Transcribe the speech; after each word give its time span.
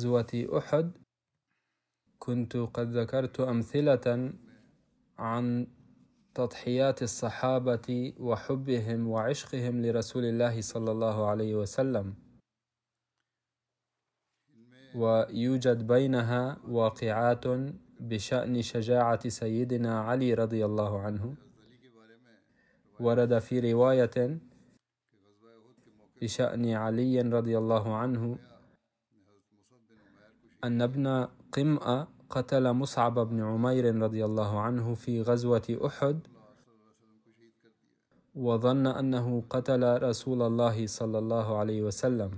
غزوة 0.00 0.48
أحد 0.58 0.92
كنت 2.18 2.56
قد 2.56 2.96
ذكرت 2.96 3.40
أمثلة 3.40 4.32
عن 5.18 5.66
تضحيات 6.34 7.02
الصحابة 7.02 8.12
وحبهم 8.18 9.08
وعشقهم 9.08 9.82
لرسول 9.84 10.24
الله 10.24 10.60
صلى 10.60 10.90
الله 10.90 11.26
عليه 11.26 11.54
وسلم. 11.54 12.14
ويوجد 14.94 15.86
بينها 15.86 16.58
واقعات 16.68 17.44
بشأن 18.00 18.62
شجاعة 18.62 19.28
سيدنا 19.28 20.00
علي 20.00 20.34
رضي 20.34 20.64
الله 20.64 21.00
عنه. 21.00 21.34
ورد 23.00 23.38
في 23.38 23.72
رواية 23.72 24.40
بشأن 26.22 26.72
علي 26.72 27.20
رضي 27.20 27.58
الله 27.58 27.96
عنه 27.96 28.49
أن 30.64 30.82
ابن 30.82 31.28
قمأ 31.52 32.08
قتل 32.30 32.72
مصعب 32.72 33.18
بن 33.18 33.42
عمير 33.42 33.96
رضي 34.02 34.24
الله 34.24 34.60
عنه 34.60 34.94
في 34.94 35.22
غزوة 35.22 35.78
أحد 35.86 36.20
وظن 38.34 38.86
أنه 38.86 39.42
قتل 39.50 40.02
رسول 40.02 40.42
الله 40.42 40.86
صلى 40.86 41.18
الله 41.18 41.58
عليه 41.58 41.82
وسلم. 41.82 42.30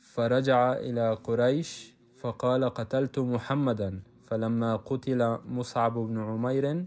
فرجع 0.00 0.72
إلى 0.72 1.14
قريش 1.14 1.94
فقال 2.16 2.64
قتلت 2.64 3.18
محمدا 3.18 4.02
فلما 4.26 4.76
قتل 4.76 5.38
مصعب 5.46 5.94
بن 5.98 6.18
عمير 6.18 6.86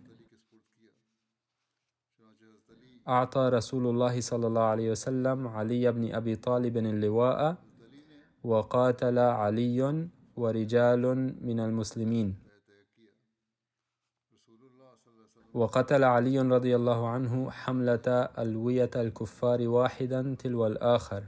أعطى 3.09 3.49
رسول 3.53 3.87
الله 3.87 4.21
صلى 4.21 4.47
الله 4.47 4.61
عليه 4.61 4.91
وسلم 4.91 5.47
علي 5.47 5.91
بن 5.91 6.13
أبي 6.15 6.35
طالب 6.35 6.77
اللواء 6.77 7.55
وقاتل 8.43 9.19
علي 9.19 10.07
ورجال 10.37 11.03
من 11.41 11.59
المسلمين. 11.59 12.35
وقتل 15.53 16.03
علي 16.03 16.39
رضي 16.39 16.75
الله 16.75 17.07
عنه 17.07 17.49
حملة 17.51 18.07
ألوية 18.39 18.89
الكفار 18.95 19.67
واحدا 19.67 20.35
تلو 20.39 20.67
الآخر. 20.67 21.23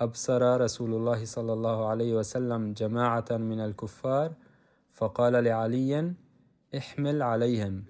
أبصر 0.00 0.60
رسول 0.60 0.94
الله 0.94 1.24
صلى 1.24 1.52
الله 1.52 1.88
عليه 1.88 2.14
وسلم 2.14 2.72
جماعة 2.72 3.30
من 3.30 3.60
الكفار 3.60 4.32
فقال 4.92 5.32
لعلي 5.44 6.14
احمل 6.76 7.22
عليهم. 7.22 7.84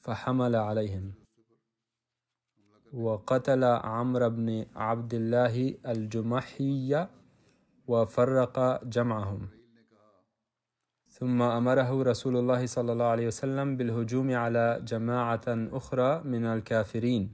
فحمل 0.00 0.56
عليهم. 0.56 1.17
وقتل 2.92 3.64
عمرو 3.64 4.30
بن 4.30 4.64
عبد 4.76 5.14
الله 5.14 5.74
الجمحي 5.86 7.06
وفرق 7.88 8.84
جمعهم. 8.84 9.48
ثم 11.08 11.42
أمره 11.42 12.02
رسول 12.02 12.36
الله 12.36 12.66
صلى 12.66 12.92
الله 12.92 13.04
عليه 13.04 13.26
وسلم 13.26 13.76
بالهجوم 13.76 14.34
على 14.34 14.80
جماعة 14.84 15.46
أخرى 15.48 16.22
من 16.24 16.44
الكافرين. 16.44 17.32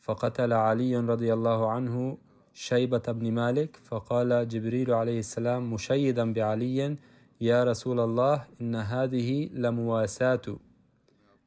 فقتل 0.00 0.52
علي 0.52 0.96
رضي 0.96 1.32
الله 1.32 1.70
عنه 1.70 2.18
شيبة 2.52 3.06
بن 3.08 3.32
مالك 3.32 3.76
فقال 3.76 4.48
جبريل 4.48 4.90
عليه 4.94 5.18
السلام 5.18 5.72
مشيدا 5.72 6.32
بعلي 6.32 6.96
يا 7.40 7.64
رسول 7.64 8.00
الله 8.00 8.44
إن 8.60 8.74
هذه 8.74 9.50
لمواساة. 9.52 10.71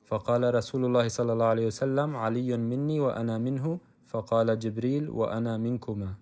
فقال 0.06 0.56
رسول 0.56 0.86
الله 0.86 1.08
صلى 1.08 1.34
الله 1.34 1.46
عليه 1.46 1.68
وسلم 1.68 2.16
علي 2.16 2.58
مني 2.58 3.00
وأنا 3.00 3.38
منه. 3.38 3.80
فقال 4.06 4.60
جبريل 4.60 5.10
وأنا 5.10 5.58
منكما. 5.58 6.14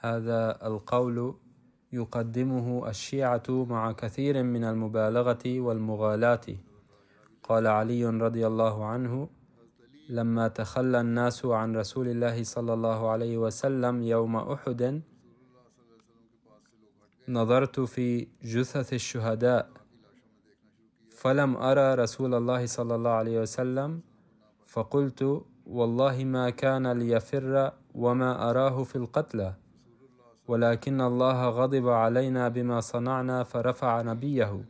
هذا 0.00 0.66
القول 0.66 1.34
يقدمه 1.92 2.88
الشيعة 2.88 3.48
مع 3.48 3.92
كثير 3.92 4.42
من 4.42 4.64
المبالغة 4.64 5.44
والمغالاة. 5.46 6.46
قال 7.42 7.66
علي 7.66 8.06
رضي 8.06 8.46
الله 8.46 8.84
عنه 8.84 9.28
لما 10.08 10.48
تخلى 10.48 11.00
الناس 11.00 11.46
عن 11.46 11.76
رسول 11.76 12.08
الله 12.08 12.42
صلى 12.42 12.72
الله 12.74 13.08
عليه 13.08 13.38
وسلم 13.38 14.02
يوم 14.02 14.36
أحد 14.36 15.02
نظرت 17.28 17.80
في 17.80 18.28
جثث 18.44 18.92
الشهداء 18.92 19.79
فلم 21.20 21.56
أرى 21.56 21.94
رسول 21.94 22.34
الله 22.34 22.66
صلى 22.66 22.94
الله 22.94 23.10
عليه 23.10 23.40
وسلم 23.40 24.00
فقلت 24.66 25.44
والله 25.66 26.24
ما 26.24 26.50
كان 26.50 26.92
ليفر 26.92 27.72
وما 27.94 28.50
أراه 28.50 28.82
في 28.84 28.96
القتلى 28.96 29.54
ولكن 30.48 31.00
الله 31.00 31.48
غضب 31.48 31.88
علينا 31.88 32.48
بما 32.48 32.80
صنعنا 32.80 33.44
فرفع 33.44 34.02
نبيه. 34.02 34.64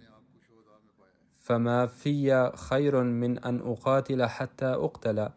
فما 1.39 1.87
في 1.87 2.53
خير 2.57 3.03
من 3.03 3.39
أن 3.39 3.61
أقاتل 3.61 4.27
حتى 4.27 4.67
أقتل. 4.67 5.29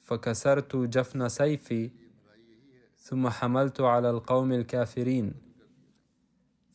فكسرت 0.00 0.76
جفن 0.76 1.28
سيفي 1.28 1.90
ثم 2.96 3.28
حملت 3.28 3.80
على 3.80 4.10
القوم 4.10 4.52
الكافرين. 4.52 5.34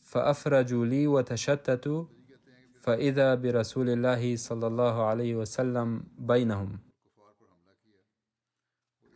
فأفرجوا 0.00 0.86
لي 0.86 1.06
وتشتتوا 1.06 2.04
فإذا 2.82 3.34
برسول 3.34 3.88
الله 3.88 4.36
صلى 4.36 4.66
الله 4.66 4.94
عليه 5.06 5.32
وسلم 5.36 6.02
بينهم. 6.18 6.78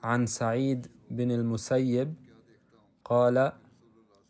عن 0.02 0.26
سعيد 0.26 0.86
بن 1.10 1.30
المسيب 1.30 2.14
قال 3.04 3.52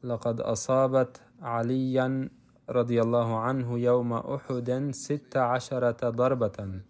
لقد 0.03 0.41
أصابت 0.41 1.21
عليا 1.43 2.31
رضي 2.71 3.01
الله 3.03 3.39
عنه 3.39 3.79
يوم 3.79 4.13
أحد 4.13 4.91
ست 4.91 5.37
عشرة 5.37 6.11
ضربة 6.11 6.81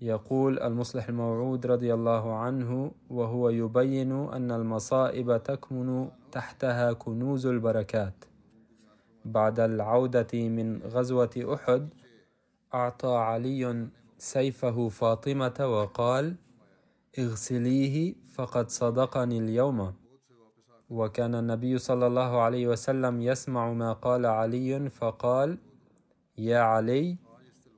يقول 0.00 0.58
المصلح 0.58 1.08
الموعود 1.08 1.66
رضي 1.66 1.94
الله 1.94 2.34
عنه 2.34 2.92
وهو 3.10 3.48
يبين 3.48 4.12
أن 4.12 4.50
المصائب 4.50 5.42
تكمن 5.42 6.08
تحتها 6.32 6.92
كنوز 6.92 7.46
البركات. 7.46 8.29
بعد 9.24 9.60
العودة 9.60 10.28
من 10.34 10.82
غزوة 10.82 11.30
أحد 11.54 11.88
أعطى 12.74 13.08
علي 13.16 13.88
سيفه 14.18 14.88
فاطمة 14.88 15.58
وقال 15.60 16.34
اغسليه 17.18 18.14
فقد 18.34 18.70
صدقني 18.70 19.38
اليوم. 19.38 19.94
وكان 20.90 21.34
النبي 21.34 21.78
صلى 21.78 22.06
الله 22.06 22.40
عليه 22.40 22.66
وسلم 22.68 23.22
يسمع 23.22 23.72
ما 23.72 23.92
قال 23.92 24.26
علي 24.26 24.90
فقال 24.90 25.58
يا 26.38 26.58
علي 26.58 27.16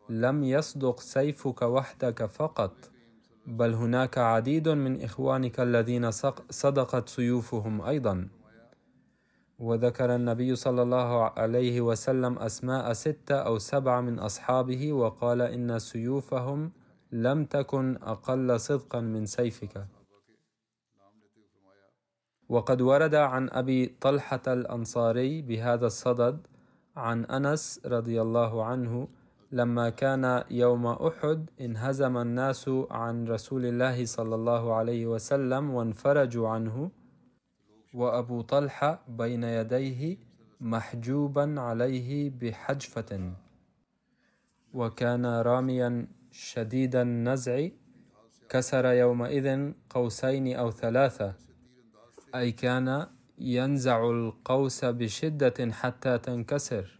لم 0.08 0.44
يصدق 0.44 1.00
سيفك 1.00 1.62
وحدك 1.62 2.26
فقط 2.26 2.72
بل 3.46 3.74
هناك 3.74 4.18
عديد 4.18 4.68
من 4.68 5.02
إخوانك 5.02 5.60
الذين 5.60 6.10
صدقت 6.50 7.08
سيوفهم 7.08 7.82
أيضا. 7.82 8.28
وذكر 9.62 10.14
النبي 10.14 10.54
صلى 10.56 10.82
الله 10.82 11.38
عليه 11.38 11.80
وسلم 11.80 12.38
أسماء 12.38 12.92
ستة 12.92 13.34
أو 13.34 13.58
سبعة 13.58 14.00
من 14.00 14.18
أصحابه 14.18 14.92
وقال 14.92 15.42
إن 15.42 15.78
سيوفهم 15.78 16.72
لم 17.12 17.44
تكن 17.44 17.96
أقل 18.02 18.60
صدقا 18.60 19.00
من 19.00 19.26
سيفك. 19.26 19.86
وقد 22.48 22.80
ورد 22.80 23.14
عن 23.14 23.50
أبي 23.50 23.86
طلحة 24.00 24.42
الأنصاري 24.46 25.42
بهذا 25.42 25.86
الصدد 25.86 26.46
عن 26.96 27.24
أنس 27.24 27.80
رضي 27.86 28.22
الله 28.22 28.64
عنه 28.64 29.08
لما 29.52 29.90
كان 29.90 30.44
يوم 30.50 30.86
أحد 30.86 31.50
انهزم 31.60 32.16
الناس 32.16 32.70
عن 32.90 33.28
رسول 33.28 33.66
الله 33.66 34.04
صلى 34.04 34.34
الله 34.34 34.74
عليه 34.74 35.06
وسلم 35.06 35.70
وانفرجوا 35.70 36.48
عنه 36.48 36.90
وأبو 37.92 38.40
طلحة 38.40 39.04
بين 39.08 39.44
يديه 39.44 40.16
محجوبا 40.60 41.60
عليه 41.60 42.30
بحجفة. 42.30 43.32
وكان 44.74 45.26
راميا 45.26 46.06
شديد 46.30 46.96
النزع 46.96 47.68
كسر 48.48 48.86
يومئذ 48.86 49.72
قوسين 49.90 50.56
أو 50.56 50.70
ثلاثة. 50.70 51.34
أي 52.34 52.52
كان 52.52 53.06
ينزع 53.38 54.10
القوس 54.10 54.84
بشدة 54.84 55.72
حتى 55.72 56.18
تنكسر. 56.18 56.98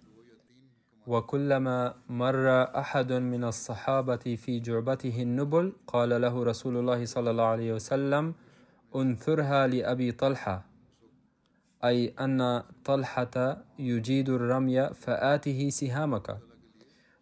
وكلما 1.07 1.95
مر 2.09 2.63
أحد 2.63 3.13
من 3.13 3.45
الصحابة 3.45 4.37
في 4.37 4.61
جعبته 4.61 5.23
النبل 5.23 5.73
قال 5.87 6.21
له 6.21 6.45
رسول 6.45 6.77
الله 6.77 7.05
صلى 7.05 7.31
الله 7.31 7.45
عليه 7.45 7.73
وسلم 7.73 8.35
انثرها 8.97 9.67
لأبي 9.67 10.13
طلحة. 10.13 10.72
أي 11.85 12.15
أن 12.21 12.63
طلحة 12.85 13.65
يجيد 13.79 14.29
الرمي 14.29 14.95
فآته 14.95 15.69
سهامك. 15.71 16.39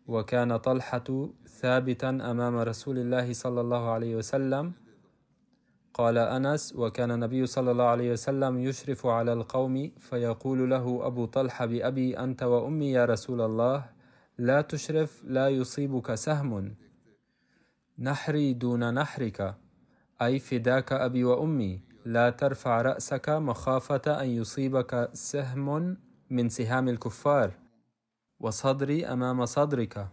وكان 0.06 0.56
طلحة 0.56 1.28
ثابتا 1.46 2.08
أمام 2.08 2.56
رسول 2.56 2.98
الله 2.98 3.32
صلى 3.32 3.60
الله 3.60 3.90
عليه 3.90 4.16
وسلم. 4.16 4.72
قال 5.94 6.18
أنس 6.18 6.74
وكان 6.76 7.10
النبي 7.10 7.46
صلى 7.46 7.70
الله 7.70 7.84
عليه 7.84 8.12
وسلم 8.12 8.58
يشرف 8.58 9.06
على 9.06 9.32
القوم 9.32 9.90
فيقول 9.98 10.70
له 10.70 11.06
أبو 11.06 11.24
طلحة 11.26 11.66
بأبي 11.66 12.18
أنت 12.18 12.42
وأمي 12.42 12.90
يا 12.92 13.04
رسول 13.04 13.40
الله 13.40 13.84
لا 14.38 14.60
تشرف 14.60 15.24
لا 15.24 15.48
يصيبك 15.48 16.14
سهم. 16.14 16.74
نحري 17.98 18.52
دون 18.52 18.94
نحرك 18.94 19.54
أي 20.22 20.38
فداك 20.38 20.92
أبي 20.92 21.24
وأمي. 21.24 21.89
لا 22.04 22.30
ترفع 22.30 22.82
رأسك 22.82 23.28
مخافة 23.28 24.22
أن 24.22 24.28
يصيبك 24.28 25.10
سهم 25.12 25.96
من 26.30 26.48
سهام 26.48 26.88
الكفار. 26.88 27.52
وصدري 28.40 29.06
أمام 29.06 29.46
صدرك. 29.46 30.08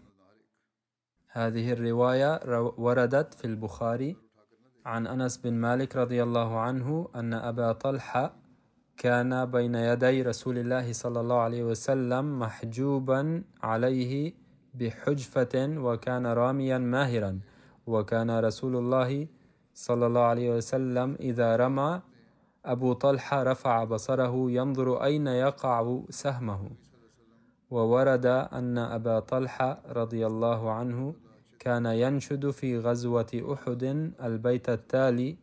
هذه 1.31 1.73
الرواية 1.73 2.41
وردت 2.77 3.33
في 3.33 3.45
البخاري 3.45 4.15
عن 4.85 5.07
أنس 5.07 5.37
بن 5.37 5.53
مالك 5.53 5.95
رضي 5.95 6.23
الله 6.23 6.59
عنه 6.59 7.09
أن 7.15 7.33
أبا 7.33 7.71
طلحة 7.71 8.35
كان 8.97 9.45
بين 9.45 9.75
يدي 9.75 10.21
رسول 10.21 10.57
الله 10.57 10.93
صلى 10.93 11.19
الله 11.19 11.39
عليه 11.39 11.63
وسلم 11.63 12.39
محجوبا 12.39 13.43
عليه 13.63 14.33
بحجفة 14.73 15.75
وكان 15.77 16.27
راميا 16.27 16.77
ماهرا. 16.77 17.39
وكان 17.87 18.39
رسول 18.39 18.75
الله 18.75 19.27
صلى 19.77 20.05
الله 20.07 20.21
عليه 20.21 20.49
وسلم 20.57 21.15
إذا 21.19 21.55
رمى 21.55 22.01
أبو 22.65 22.93
طلحة 22.93 23.43
رفع 23.43 23.83
بصره 23.83 24.51
ينظر 24.51 25.03
أين 25.03 25.27
يقع 25.27 26.01
سهمه. 26.09 26.69
وورد 27.69 28.25
أن 28.25 28.77
أبا 28.77 29.19
طلحة 29.19 29.81
رضي 29.85 30.25
الله 30.25 30.71
عنه 30.71 31.15
كان 31.59 31.85
ينشد 31.85 32.49
في 32.49 32.79
غزوة 32.79 33.31
أحد 33.53 33.83
البيت 34.21 34.69
التالي. 34.69 35.37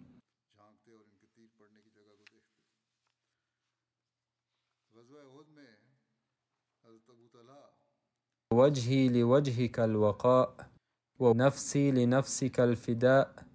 وجهي 8.52 9.08
لوجهك 9.08 9.80
الوقاء 9.80 10.70
ونفسي 11.18 11.90
لنفسك 11.90 12.60
الفداء. 12.60 13.53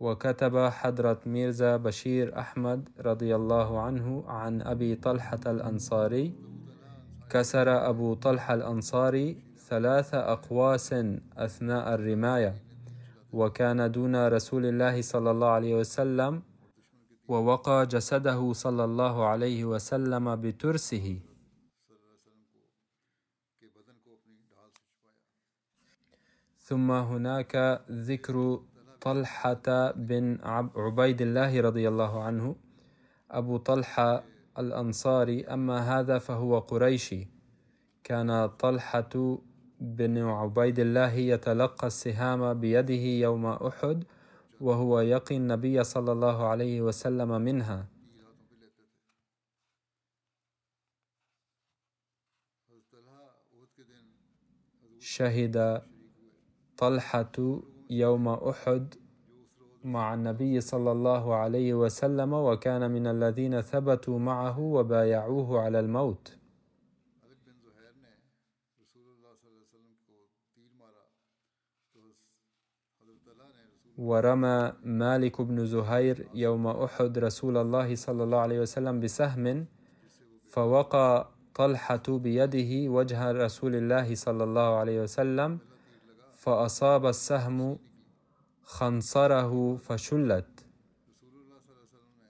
وكتب 0.00 0.58
حضرة 0.58 1.20
ميرزا 1.26 1.76
بشير 1.76 2.38
أحمد 2.38 2.88
رضي 3.00 3.36
الله 3.36 3.80
عنه 3.80 4.24
عن 4.28 4.62
أبي 4.62 4.94
طلحة 4.96 5.40
الأنصاري. 5.46 6.34
كسر 7.30 7.88
أبو 7.90 8.14
طلحة 8.14 8.54
الأنصاري 8.54 9.36
ثلاث 9.68 10.14
أقواس 10.14 10.92
أثناء 11.36 11.94
الرماية 11.94 12.54
وكان 13.32 13.90
دون 13.90 14.28
رسول 14.28 14.66
الله 14.66 15.02
صلى 15.02 15.30
الله 15.30 15.48
عليه 15.48 15.74
وسلم 15.74 16.42
ووقى 17.28 17.86
جسده 17.86 18.52
صلى 18.52 18.84
الله 18.84 19.26
عليه 19.26 19.64
وسلم 19.64 20.36
بترسه. 20.36 21.20
ثم 26.58 26.90
هناك 26.90 27.82
ذكر 27.90 28.60
طلحة 29.00 29.90
بن 29.96 30.38
عبيد 30.76 31.20
الله 31.22 31.60
رضي 31.60 31.88
الله 31.88 32.22
عنه 32.22 32.56
أبو 33.30 33.56
طلحة 33.56 34.24
الأنصاري 34.58 35.44
أما 35.44 35.78
هذا 36.00 36.18
فهو 36.18 36.58
قريشي. 36.58 37.28
كان 38.04 38.46
طلحة 38.46 39.38
بن 39.80 40.18
عبيد 40.18 40.78
الله 40.78 41.12
يتلقى 41.14 41.86
السهام 41.86 42.54
بيده 42.54 42.94
يوم 42.94 43.46
أحد 43.46 44.04
وهو 44.60 45.00
يقي 45.00 45.36
النبي 45.36 45.84
صلى 45.84 46.12
الله 46.12 46.46
عليه 46.48 46.80
وسلم 46.82 47.40
منها. 47.40 47.86
شهد 54.98 55.82
طلحة 56.76 57.32
يوم 57.90 58.28
أحد 58.28 58.94
مع 59.84 60.14
النبي 60.14 60.60
صلى 60.60 60.92
الله 60.92 61.34
عليه 61.34 61.74
وسلم 61.74 62.32
وكان 62.32 62.90
من 62.90 63.06
الذين 63.06 63.60
ثبتوا 63.60 64.18
معه 64.18 64.60
وبايعوه 64.60 65.60
على 65.60 65.80
الموت. 65.80 66.36
ورمى 73.98 74.72
مالك 74.84 75.40
بن 75.40 75.66
زهير 75.66 76.28
يوم 76.34 76.66
أحد 76.66 77.18
رسول 77.18 77.56
الله 77.56 77.94
صلى 77.94 78.22
الله 78.24 78.38
عليه 78.38 78.60
وسلم 78.60 79.00
بسهم 79.00 79.66
فوقى 80.42 81.28
طلحة 81.54 82.02
بيده 82.08 82.90
وجه 82.90 83.32
رسول 83.32 83.74
الله 83.76 84.14
صلى 84.14 84.44
الله 84.44 84.76
عليه 84.76 85.02
وسلم. 85.02 85.69
فأصاب 86.40 87.06
السهم 87.06 87.78
خنصره 88.62 89.76
فشلت. 89.76 90.66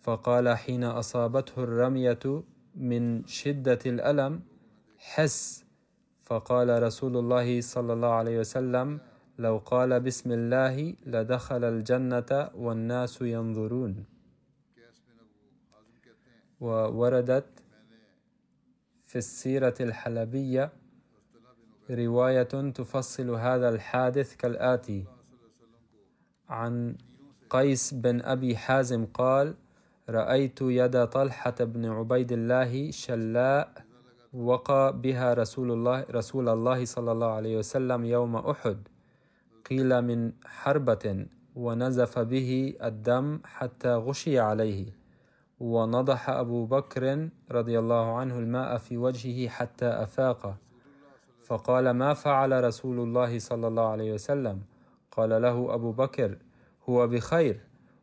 فقال 0.03 0.57
حين 0.57 0.85
أصابته 0.85 1.63
الرمية 1.63 2.43
من 2.75 3.27
شدة 3.27 3.79
الألم 3.87 4.43
حس. 4.99 5.65
فقال 6.23 6.83
رسول 6.83 7.17
الله 7.17 7.61
صلى 7.61 7.93
الله 7.93 8.09
عليه 8.09 8.39
وسلم 8.39 9.01
لو 9.39 9.59
قال 9.59 10.01
بسم 10.01 10.33
الله 10.33 10.95
لدخل 11.07 11.65
الجنة 11.65 12.51
والناس 12.55 13.23
ينظرون. 13.23 14.05
ووردت 16.61 17.51
في 19.07 19.19
السيرة 19.19 19.75
الحلبية 19.81 20.80
رواية 21.91 22.43
تفصل 22.71 23.31
هذا 23.31 23.69
الحادث 23.69 24.37
كالآتي. 24.37 25.05
عن 26.49 26.95
قيس 27.51 27.95
بن 27.95 28.23
أبي 28.23 28.57
حازم 28.57 29.07
قال 29.07 29.55
رأيت 30.09 30.63
يد 30.63 31.07
طلحة 31.07 31.55
بن 31.61 31.87
عبيد 31.87 32.33
الله 32.33 32.91
شلاء 32.91 33.73
وقى 34.33 35.01
بها 35.01 35.35
رسول 35.35 35.73
الله 35.73 36.07
رسول 36.11 36.49
الله 36.49 36.85
صلى 36.85 37.13
الله 37.13 37.31
عليه 37.31 37.59
وسلم 37.59 38.05
يوم 38.05 38.37
أحد. 38.37 38.89
قيل 39.71 40.03
من 40.03 40.33
حربة 40.45 41.27
ونزف 41.55 42.19
به 42.19 42.75
الدم 42.83 43.41
حتى 43.45 43.95
غشي 43.95 44.39
عليه. 44.39 44.87
ونضح 45.61 46.31
أبو 46.31 46.67
بكر 46.67 47.29
رضي 47.51 47.79
الله 47.79 48.19
عنه 48.19 48.39
الماء 48.39 48.79
في 48.79 48.97
وجهه 48.97 49.49
حتى 49.49 49.87
أفاق 49.87 50.57
فقال 51.51 51.91
ما 51.91 52.15
فعل 52.15 52.65
رسول 52.65 52.99
الله 53.01 53.39
صلى 53.39 53.67
الله 53.67 53.89
عليه 53.89 54.13
وسلم؟ 54.13 54.63
قال 55.11 55.43
له 55.43 55.75
أبو 55.75 55.93
بكر 55.93 56.39
هو 56.89 57.07
بخير 57.07 57.61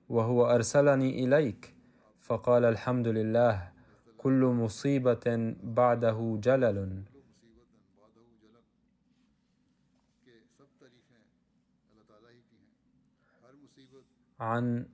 وهو 0.09 0.45
أرسلني 0.45 1.23
إليك. 1.23 1.75
فقال 2.19 2.65
الحمد 2.65 3.07
لله 3.07 3.71
كل 4.17 4.41
مصيبة 4.43 5.55
بعده 5.63 6.39
جلل. 6.43 7.03
عن 14.39 14.85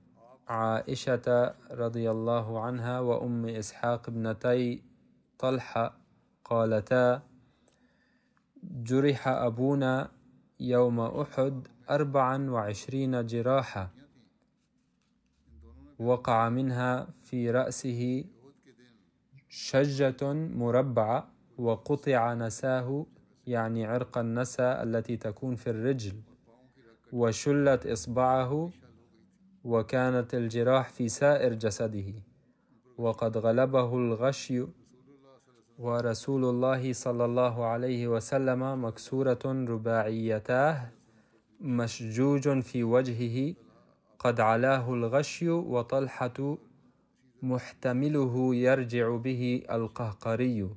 عائشة 0.48 1.54
رضي 1.70 2.10
الله 2.10 2.60
عنها 2.60 3.00
وأم 3.00 3.46
إسحاق 3.46 4.08
ابنتي 4.08 4.82
طلحة 5.38 5.98
قالتا 6.44 7.33
جرح 8.70 9.28
أبونا 9.28 10.10
يوم 10.60 11.00
أحد 11.00 11.68
أربعا 11.90 12.50
وعشرين 12.50 13.26
جراحة 13.26 13.90
وقع 15.98 16.48
منها 16.48 17.08
في 17.22 17.50
رأسه 17.50 18.24
شجة 19.48 20.32
مربعة 20.32 21.32
وقطع 21.58 22.34
نساه 22.34 23.06
يعني 23.46 23.86
عرق 23.86 24.18
النسا 24.18 24.82
التي 24.82 25.16
تكون 25.16 25.54
في 25.56 25.70
الرجل 25.70 26.20
وشلت 27.12 27.86
إصبعه 27.86 28.70
وكانت 29.64 30.34
الجراح 30.34 30.88
في 30.88 31.08
سائر 31.08 31.54
جسده 31.54 32.14
وقد 32.98 33.36
غلبه 33.36 33.96
الغشي 33.96 34.66
ورسول 35.78 36.44
الله 36.44 36.92
صلى 36.92 37.24
الله 37.24 37.64
عليه 37.64 38.08
وسلم 38.08 38.84
مكسورة 38.84 39.38
رباعيتاه 39.44 40.88
مشجوج 41.60 42.60
في 42.60 42.84
وجهه 42.84 43.54
قد 44.18 44.40
علاه 44.40 44.94
الغشي 44.94 45.50
وطلحة 45.50 46.56
محتمله 47.42 48.54
يرجع 48.54 49.16
به 49.16 49.62
القهقري. 49.70 50.70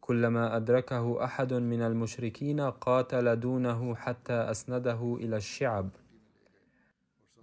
كلما 0.00 0.56
أدركه 0.56 1.24
أحد 1.24 1.52
من 1.54 1.82
المشركين 1.82 2.60
قاتل 2.60 3.40
دونه 3.40 3.94
حتى 3.94 4.32
أسنده 4.32 5.16
إلى 5.20 5.36
الشعب. 5.36 5.88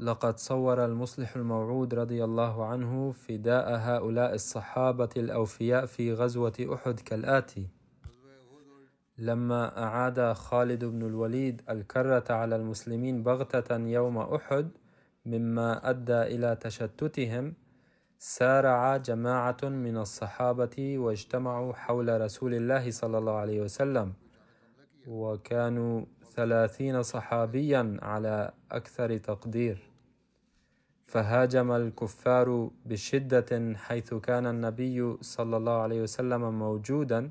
لقد 0.02 0.38
صور 0.38 0.86
المصلح 0.86 1.36
الموعود 1.36 1.94
رضي 1.94 2.24
الله 2.24 2.66
عنه 2.66 3.12
فداء 3.12 3.76
هؤلاء 3.76 4.34
الصحابة 4.34 5.10
الأوفياء 5.18 5.86
في 5.86 6.14
غزوة 6.14 6.54
أحد 6.74 7.00
كالآتي. 7.00 7.68
لما 9.18 9.84
أعاد 9.84 10.34
خالد 10.34 10.86
بن 10.86 11.06
الوليد 11.06 11.62
الكرة 11.70 12.24
على 12.30 12.56
المسلمين 12.56 13.24
بغتة 13.24 13.78
يوم 13.78 14.18
أحد 14.18 14.70
مما 15.26 15.90
أدى 15.90 16.22
إلى 16.22 16.56
تشتتهم 16.56 17.54
سارع 18.20 18.98
جماعة 18.98 19.58
من 19.64 19.98
الصحابة 19.98 20.98
واجتمعوا 20.98 21.74
حول 21.74 22.22
رسول 22.22 22.54
الله 22.54 22.92
صلى 22.92 23.18
الله 23.18 23.34
عليه 23.36 23.62
وسلم. 23.62 24.14
وكانوا 25.08 26.06
ثلاثين 26.36 27.04
صحابيا 27.04 27.98
على 28.02 28.52
أكثر 28.72 29.18
تقدير. 29.18 29.91
فهاجم 31.12 31.72
الكفار 31.72 32.70
بشدة 32.86 33.74
حيث 33.76 34.14
كان 34.14 34.46
النبي 34.48 35.18
صلى 35.22 35.58
الله 35.58 35.78
عليه 35.86 36.02
وسلم 36.02 36.60
موجودا 36.60 37.30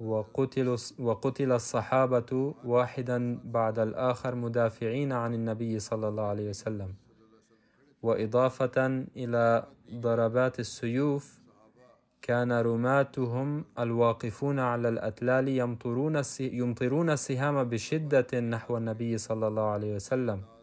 وقتل, 0.00 0.76
وقتل 0.98 1.52
الصحابة 1.52 2.54
واحدا 2.64 3.40
بعد 3.44 3.78
الآخر 3.78 4.34
مدافعين 4.34 5.12
عن 5.12 5.34
النبي 5.34 5.78
صلى 5.78 6.08
الله 6.08 6.22
عليه 6.22 6.48
وسلم. 6.48 6.94
وإضافة 8.02 8.86
إلى 9.16 9.66
ضربات 9.94 10.60
السيوف 10.60 11.40
كان 12.22 12.52
رماتهم 12.52 13.64
الواقفون 13.78 14.58
على 14.58 14.88
الأتلال 14.88 15.48
يمطرون 16.38 17.10
السهام 17.10 17.64
بشدة 17.64 18.40
نحو 18.40 18.76
النبي 18.76 19.18
صلى 19.18 19.48
الله 19.48 19.62
عليه 19.62 19.94
وسلم. 19.94 20.55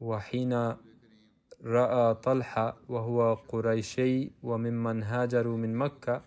وحين 0.00 0.74
رأى 1.64 2.14
طلحة 2.14 2.76
وهو 2.88 3.34
قريشي 3.34 4.30
وممن 4.42 5.02
هاجروا 5.02 5.56
من 5.56 5.74
مكة 5.74 6.22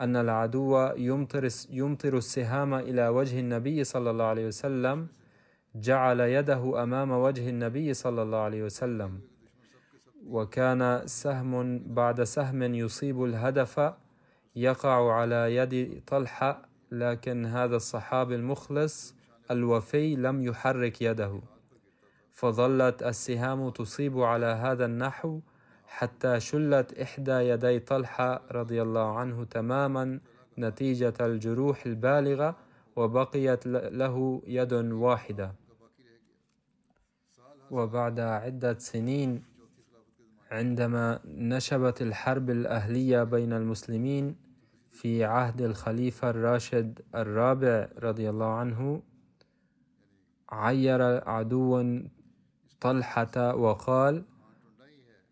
أن 0.00 0.16
العدو 0.16 0.92
يمطر 0.96 1.48
يمطر 1.70 2.16
السهام 2.16 2.74
إلى 2.74 3.08
وجه 3.08 3.40
النبي 3.40 3.84
صلى 3.84 4.10
الله 4.10 4.24
عليه 4.24 4.46
وسلم 4.46 5.06
جعل 5.74 6.20
يده 6.20 6.82
أمام 6.82 7.10
وجه 7.10 7.48
النبي 7.48 7.94
صلى 7.94 8.22
الله 8.22 8.38
عليه 8.38 8.62
وسلم. 8.62 9.20
وكان 10.26 11.06
سهم 11.06 11.78
بعد 11.94 12.22
سهم 12.22 12.62
يصيب 12.74 13.24
الهدف 13.24 13.92
يقع 14.56 15.12
على 15.12 15.56
يد 15.56 16.02
طلحة 16.06 16.68
لكن 16.92 17.46
هذا 17.46 17.76
الصحابي 17.76 18.34
المخلص 18.34 19.14
الوفي 19.50 20.16
لم 20.16 20.42
يحرك 20.42 21.02
يده. 21.02 21.53
فظلت 22.34 23.02
السهام 23.02 23.70
تصيب 23.70 24.20
على 24.20 24.46
هذا 24.46 24.84
النحو 24.84 25.40
حتى 25.86 26.40
شلت 26.40 26.98
إحدى 26.98 27.32
يدي 27.32 27.78
طلحة 27.78 28.42
رضي 28.50 28.82
الله 28.82 29.18
عنه 29.18 29.44
تماما 29.44 30.20
نتيجة 30.58 31.14
الجروح 31.20 31.86
البالغة 31.86 32.56
وبقيت 32.96 33.66
له 33.66 34.42
يد 34.46 34.72
واحدة. 34.72 35.52
وبعد 37.70 38.20
عدة 38.20 38.78
سنين 38.78 39.42
عندما 40.50 41.20
نشبت 41.24 42.02
الحرب 42.02 42.50
الأهلية 42.50 43.22
بين 43.22 43.52
المسلمين 43.52 44.36
في 44.90 45.24
عهد 45.24 45.62
الخليفة 45.62 46.30
الراشد 46.30 47.00
الرابع 47.14 47.88
رضي 47.98 48.30
الله 48.30 48.46
عنه 48.46 49.02
عير 50.48 51.28
عدو 51.28 52.00
طلحة 52.80 53.54
وقال 53.54 54.24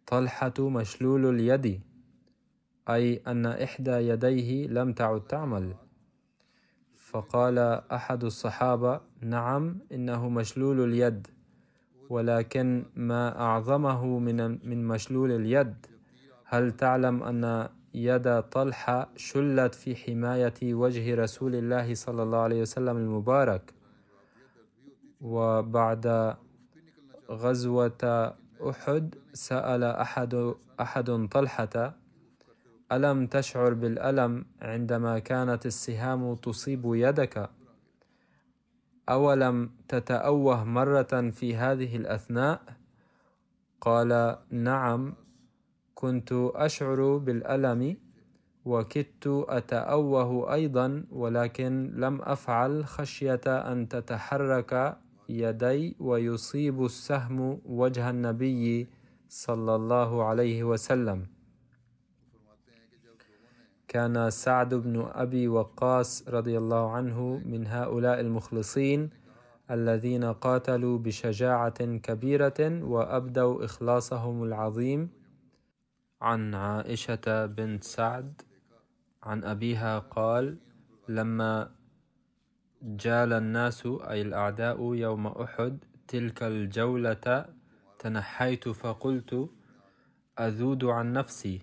طلحة 0.07 0.55
مشلول 0.59 1.35
اليد 1.35 1.81
أي 2.89 3.23
أن 3.27 3.47
إحدى 3.47 3.91
يديه 3.91 4.67
لم 4.67 4.93
تعد 4.93 5.21
تعمل. 5.21 5.75
فقال 6.97 7.59
أحد 7.93 8.25
الصحابة 8.25 9.01
نعم 9.21 9.79
إنه 9.93 10.29
مشلول 10.29 10.85
اليد 10.85 11.27
ولكن 12.11 12.85
ما 12.97 13.41
أعظمه 13.41 14.19
من 14.19 14.69
من 14.69 14.89
مشلول 14.89 15.33
اليد. 15.33 15.87
هل 16.45 16.71
تعلم 16.71 17.23
أن 17.23 17.69
يد 17.95 18.41
طلحة 18.43 19.09
شلت 19.17 19.75
في 19.75 19.97
حماية 19.97 20.75
وجه 20.75 21.15
رسول 21.15 21.55
الله 21.55 21.95
صلى 21.95 22.23
الله 22.23 22.39
عليه 22.39 22.61
وسلم 22.61 22.97
المبارك؟ 22.97 23.73
وبعد 25.21 26.37
غزوة 27.33 28.33
أحد 28.61 29.15
سأل 29.33 29.85
أحد 29.85 30.55
أحد 30.81 31.29
طلحة 31.31 31.95
ألم 32.93 33.27
تشعر 33.27 33.75
بالألم 33.75 34.45
عندما 34.63 35.19
كانت 35.19 35.67
السهام 35.67 36.35
تصيب 36.35 36.83
يدك 36.85 37.51
أولم 39.09 39.71
تتأوه 39.89 40.65
مرة 40.65 41.31
في 41.31 41.57
هذه 41.57 41.97
الأثناء؟ 41.97 42.61
قال 43.81 44.37
نعم 44.51 45.15
كنت 45.95 46.33
أشعر 46.55 47.17
بالألم 47.17 47.97
وكدت 48.65 49.27
أتأوه 49.49 50.55
أيضا 50.55 51.05
ولكن 51.11 51.93
لم 51.97 52.23
أفعل 52.23 52.87
خشية 52.87 53.41
أن 53.47 53.89
تتحرك 53.89 55.02
يدي 55.29 55.97
ويصيب 56.01 56.85
السهم 56.85 57.61
وجه 57.65 58.11
النبي 58.11 58.89
صلى 59.29 59.75
الله 59.75 60.25
عليه 60.25 60.65
وسلم. 60.65 61.27
كان 63.89 64.31
سعد 64.31 64.75
بن 64.75 65.09
أبي 65.13 65.49
وقاص 65.49 66.29
رضي 66.29 66.59
الله 66.59 66.91
عنه 66.91 67.43
من 67.45 67.67
هؤلاء 67.67 68.21
المخلصين 68.21 69.11
الذين 69.71 70.25
قاتلوا 70.25 70.99
بشجاعة 70.99 71.97
كبيرة 71.97 72.85
وأبدوا 72.85 73.65
إخلاصهم 73.65 74.43
العظيم. 74.45 75.11
عن 76.23 76.55
عائشة 76.55 77.47
بنت 77.47 77.85
سعد 77.85 78.43
عن 79.23 79.45
أبيها 79.45 79.99
قال 79.99 80.57
لما 81.09 81.71
جال 82.83 83.33
الناس 83.33 83.87
أي 83.87 84.23
الأعداء 84.23 84.95
يوم 84.95 85.27
أحد 85.27 85.79
تلك 86.09 86.43
الجولة 86.43 87.47
تنحيت 87.99 88.69
فقلت 88.69 89.51
أذود 90.41 90.85
عن 90.85 91.13
نفسي 91.13 91.63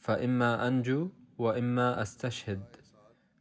فإما 0.00 0.68
أنجو 0.68 1.08
وإما 1.38 2.02
أستشهد. 2.02 2.62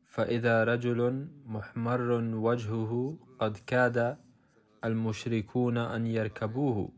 فإذا 0.04 0.64
رجل 0.64 1.28
محمر 1.46 2.12
وجهه 2.36 3.18
قد 3.40 3.58
كاد 3.68 4.18
المشركون 4.86 5.78
أن 5.78 6.08
يركبوه 6.08 6.90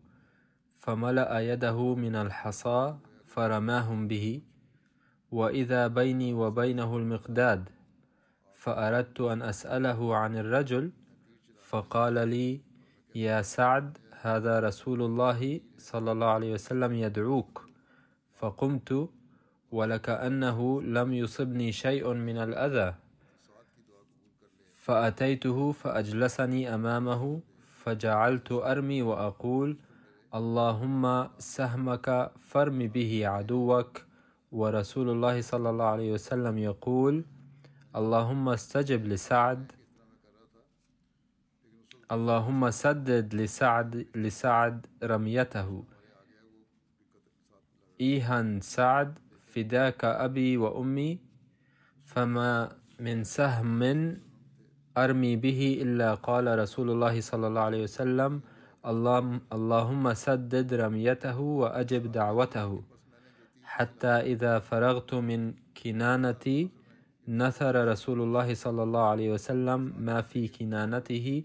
فملأ 0.80 1.54
يده 1.54 1.96
من 1.96 2.16
الحصى 2.16 2.98
فرماهم 3.26 4.08
به 4.08 4.42
وإذا 5.32 5.88
بيني 5.88 6.34
وبينه 6.34 6.98
المقداد. 6.98 7.70
فأردت 8.64 9.22
أن 9.22 9.42
أسأله 9.42 10.16
عن 10.16 10.38
الرجل 10.38 10.92
فقال 11.68 12.28
لي 12.28 12.62
يا 13.16 13.42
سعد 13.42 13.98
هذا 14.22 14.60
رسول 14.60 15.02
الله 15.02 15.60
صلى 15.78 16.12
الله 16.12 16.28
عليه 16.28 16.54
وسلم 16.54 16.94
يدعوك. 16.94 17.68
فقمت 18.40 19.10
ولكأنه 19.72 20.82
لم 20.82 21.14
يصبني 21.14 21.72
شيء 21.72 22.14
من 22.14 22.38
الأذى. 22.38 22.96
فأتيته 24.80 25.72
فأجلسني 25.72 26.76
أمامه 26.76 27.40
فجعلت 27.84 28.52
أرمي 28.52 29.02
وأقول 29.02 29.78
اللهم 30.36 31.04
سهمك 31.38 32.32
فرم 32.40 32.80
به 32.88 33.28
عدوك. 33.28 34.02
ورسول 34.52 35.10
الله 35.10 35.42
صلى 35.42 35.70
الله 35.70 35.86
عليه 35.86 36.12
وسلم 36.14 36.58
يقول 36.58 37.26
اللهم 37.94 38.50
استجب 38.50 39.06
لسعد. 39.06 39.72
اللهم 42.12 42.70
سدد 42.70 43.36
لسعد 43.36 44.08
لسعد 44.16 44.88
رميته. 45.04 45.84
إيها 48.02 48.60
سعد 48.60 49.20
فداك 49.54 50.06
أبي 50.06 50.58
وأمي. 50.58 51.20
فما 52.04 52.76
من 53.00 53.24
سهم 53.24 53.82
أرمي 54.98 55.36
به 55.36 55.80
إلا 55.82 56.14
قال 56.14 56.60
رسول 56.60 56.92
الله 56.92 57.22
صلى 57.22 57.48
الله 57.48 57.62
عليه 57.62 57.84
وسلم 57.84 58.42
اللهم 59.54 60.14
سدد 60.14 60.74
رميته 60.74 61.40
وأجب 61.40 62.12
دعوته. 62.12 62.84
حتى 63.64 64.08
إذا 64.08 64.60
فرغت 64.60 65.14
من 65.14 65.54
كنانتي 65.84 66.83
نثر 67.28 67.88
رسول 67.88 68.22
الله 68.22 68.54
صلى 68.54 68.84
الله 68.84 69.04
عليه 69.04 69.32
وسلم 69.34 69.94
ما 69.98 70.22
في 70.22 70.48
كنانته 70.48 71.44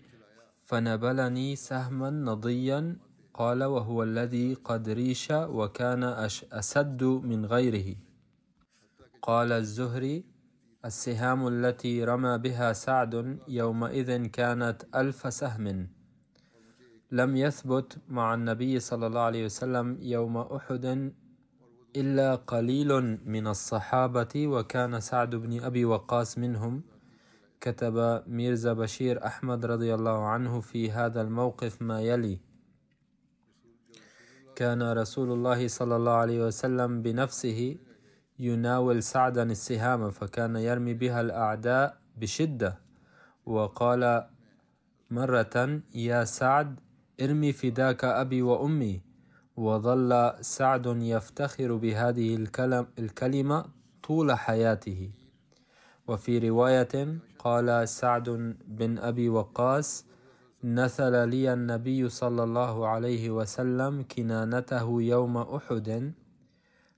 فنبلني 0.64 1.56
سهما 1.56 2.10
نضيا 2.10 2.96
قال 3.34 3.64
وهو 3.64 4.02
الذي 4.02 4.54
قد 4.54 4.88
ريش 4.88 5.30
وكان 5.30 6.02
أسد 6.52 7.02
من 7.04 7.46
غيره. 7.46 7.96
قال 9.22 9.52
الزهري 9.52 10.24
السهام 10.84 11.48
التي 11.48 12.04
رمى 12.04 12.38
بها 12.38 12.72
سعد 12.72 13.38
يومئذ 13.48 14.26
كانت 14.26 14.82
ألف 14.94 15.34
سهم. 15.34 15.88
لم 17.12 17.36
يثبت 17.36 17.98
مع 18.08 18.34
النبي 18.34 18.80
صلى 18.80 19.06
الله 19.06 19.20
عليه 19.20 19.44
وسلم 19.44 19.98
يوم 20.00 20.36
أحد 20.36 21.12
إلا 22.00 22.34
قليل 22.34 22.90
من 23.26 23.46
الصحابة 23.46 24.34
وكان 24.46 25.00
سعد 25.00 25.34
بن 25.34 25.62
أبي 25.62 25.84
وقاص 25.84 26.38
منهم 26.38 26.82
كتب 27.60 28.22
ميرزا 28.26 28.72
بشير 28.72 29.26
أحمد 29.26 29.66
رضي 29.66 29.94
الله 29.94 30.26
عنه 30.26 30.60
في 30.60 30.90
هذا 30.90 31.20
الموقف 31.22 31.82
ما 31.82 32.00
يلي. 32.00 32.38
كان 34.56 34.82
رسول 34.82 35.32
الله 35.32 35.68
صلى 35.68 35.96
الله 35.96 36.12
عليه 36.12 36.46
وسلم 36.46 37.02
بنفسه 37.02 37.76
يناول 38.38 39.02
سعدا 39.02 39.42
السهام 39.42 40.10
فكان 40.10 40.56
يرمي 40.56 40.94
بها 40.94 41.20
الأعداء 41.20 41.98
بشدة 42.16 42.78
وقال 43.46 44.02
مرة 45.10 45.82
يا 45.94 46.24
سعد 46.24 46.80
ارمي 47.20 47.52
فداك 47.52 48.04
أبي 48.04 48.42
وأمي. 48.42 49.07
وظل 49.58 50.32
سعد 50.40 50.86
يفتخر 50.86 51.74
بهذه 51.74 52.46
الكلمة 52.98 53.64
طول 54.02 54.32
حياته. 54.32 55.10
وفي 56.08 56.48
رواية 56.48 57.18
قال 57.38 57.88
سعد 57.88 58.56
بن 58.66 58.98
أبي 58.98 59.28
وقاص 59.28 60.04
نثل 60.64 61.28
لي 61.28 61.52
النبي 61.52 62.08
صلى 62.08 62.42
الله 62.44 62.88
عليه 62.88 63.30
وسلم 63.30 64.04
كنانته 64.16 65.02
يوم 65.02 65.36
أحد. 65.36 66.12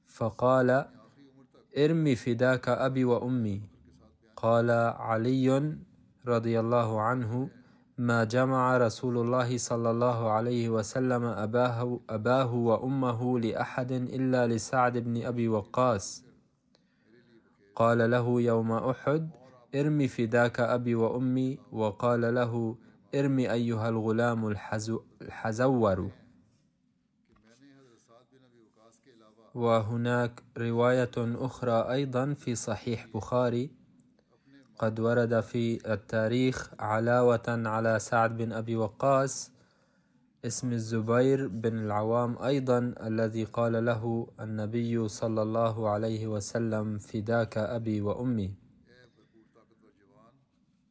فقال 0.07 0.85
ارمي 1.79 2.17
فداك 2.17 2.69
أبي 2.69 3.05
وأمي. 3.05 3.61
قال 4.37 4.71
علي 4.71 5.77
رضي 6.27 6.61
الله 6.61 7.01
عنه 7.01 7.51
ما 8.01 8.25
جمع 8.25 8.77
رسول 8.77 9.19
الله 9.19 9.59
صلى 9.59 9.91
الله 9.91 10.31
عليه 10.31 10.69
وسلم 10.69 11.25
أباه, 11.25 12.01
أباه 12.11 12.55
وأمه 12.55 13.39
لأحد 13.39 13.93
إلا 13.93 14.47
لسعد 14.47 14.99
بن 14.99 15.23
أبي 15.23 15.49
وقاص. 15.49 16.25
قال 17.77 18.11
له 18.11 18.41
يوم 18.41 18.73
أحد 18.73 19.31
ارمي 19.75 20.09
فداك 20.09 20.61
أبي 20.61 20.95
وأمي. 20.95 21.59
وقال 21.73 22.35
له 22.35 22.77
ارمي 23.15 23.53
أيها 23.53 23.89
الغلام 23.89 24.49
الحزور. 25.23 26.11
وهناك 29.55 30.43
رواية 30.59 31.17
أخرى 31.19 31.93
أيضا 31.93 32.35
في 32.35 32.55
صحيح 32.55 33.07
بخاري. 33.15 33.80
قد 34.81 35.01
ورد 35.01 35.41
في 35.41 35.93
التاريخ 35.93 36.71
علاوة 36.81 37.49
على 37.49 37.99
سعد 37.99 38.37
بن 38.37 38.53
أبي 38.53 38.77
وقاص 38.77 39.53
اسم 40.45 40.73
الزبير 40.73 41.49
بن 41.49 41.79
العوام 41.79 42.39
أيضا 42.43 42.95
الذي 43.01 43.45
قال 43.45 43.85
له 43.85 44.27
النبي 44.41 45.09
صلى 45.09 45.43
الله 45.43 45.89
عليه 45.89 46.27
وسلم 46.27 46.99
فداك 46.99 47.59
أبي 47.59 48.01
وأمي. 48.01 48.55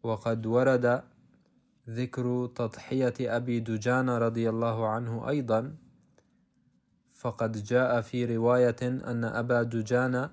وقد 0.04 0.46
ورد 0.46 1.04
ذكر 1.90 2.48
تضحية 2.56 3.18
أبي 3.20 3.60
دجان 3.60 4.10
رضي 4.10 4.50
الله 4.50 4.88
عنه 4.88 5.30
أيضا 5.30 5.76
فقد 7.14 7.52
جاء 7.64 8.02
في 8.02 8.38
رواية 8.38 8.82
أن 8.84 9.24
أبا 9.24 9.64
دجان 9.64 10.30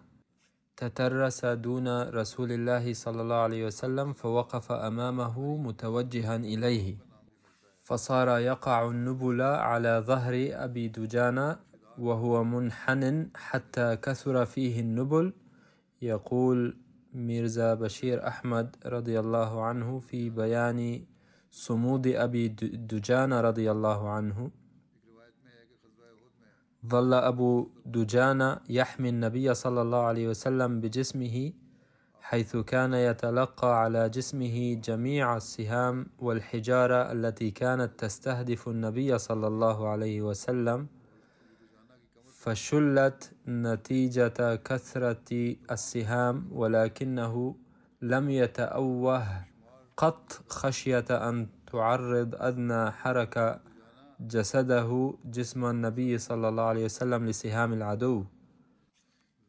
تترس 0.76 1.44
دون 1.44 1.88
رسول 2.12 2.52
الله 2.52 2.92
صلى 2.92 3.22
الله 3.22 3.36
عليه 3.36 3.66
وسلم 3.66 4.12
فوقف 4.12 4.72
أمامه 4.72 5.56
متوجها 5.56 6.36
إليه. 6.36 6.96
فصار 7.82 8.38
يقع 8.38 8.88
النبل 8.88 9.42
على 9.42 10.04
ظهر 10.06 10.34
أبي 10.52 10.88
دجان 10.88 11.56
وهو 11.98 12.44
منحن 12.44 13.30
حتى 13.36 13.96
كثر 13.96 14.44
فيه 14.44 14.80
النبل. 14.80 15.32
يقول 16.02 16.76
ميرزا 17.14 17.74
بشير 17.74 18.26
أحمد 18.28 18.76
رضي 18.86 19.20
الله 19.20 19.64
عنه 19.64 19.98
في 19.98 20.30
بيان 20.30 21.04
صمود 21.50 22.06
أبي 22.06 22.48
دجان 22.92 23.32
رضي 23.32 23.70
الله 23.70 24.08
عنه. 24.08 24.50
ظل 26.86 27.14
أبو 27.14 27.68
دجان 27.86 28.58
يحمي 28.68 29.08
النبي 29.08 29.54
صلى 29.54 29.82
الله 29.82 30.02
عليه 30.02 30.28
وسلم 30.28 30.80
بجسمه 30.80 31.52
حيث 32.20 32.56
كان 32.56 32.94
يتلقى 32.94 33.80
على 33.82 34.08
جسمه 34.08 34.74
جميع 34.74 35.36
السهام 35.36 36.06
والحجارة 36.18 37.12
التي 37.12 37.50
كانت 37.50 38.00
تستهدف 38.00 38.68
النبي 38.68 39.18
صلى 39.18 39.46
الله 39.46 39.88
عليه 39.88 40.22
وسلم 40.22 40.86
فشلت 42.46 43.32
نتيجة 43.48 44.54
كثرة 44.56 45.56
السهام 45.70 46.48
ولكنه 46.52 47.56
لم 48.02 48.30
يتأوه 48.30 49.44
قط 49.96 50.32
خشية 50.48 51.04
أن 51.10 51.46
تعرض 51.72 52.34
أدنى 52.34 52.90
حركة 52.90 53.60
جسده 54.20 55.14
جسم 55.24 55.64
النبي 55.64 56.18
صلى 56.18 56.48
الله 56.48 56.62
عليه 56.62 56.85
وسلم 56.85 57.26
لسهام 57.26 57.72
العدو. 57.72 58.24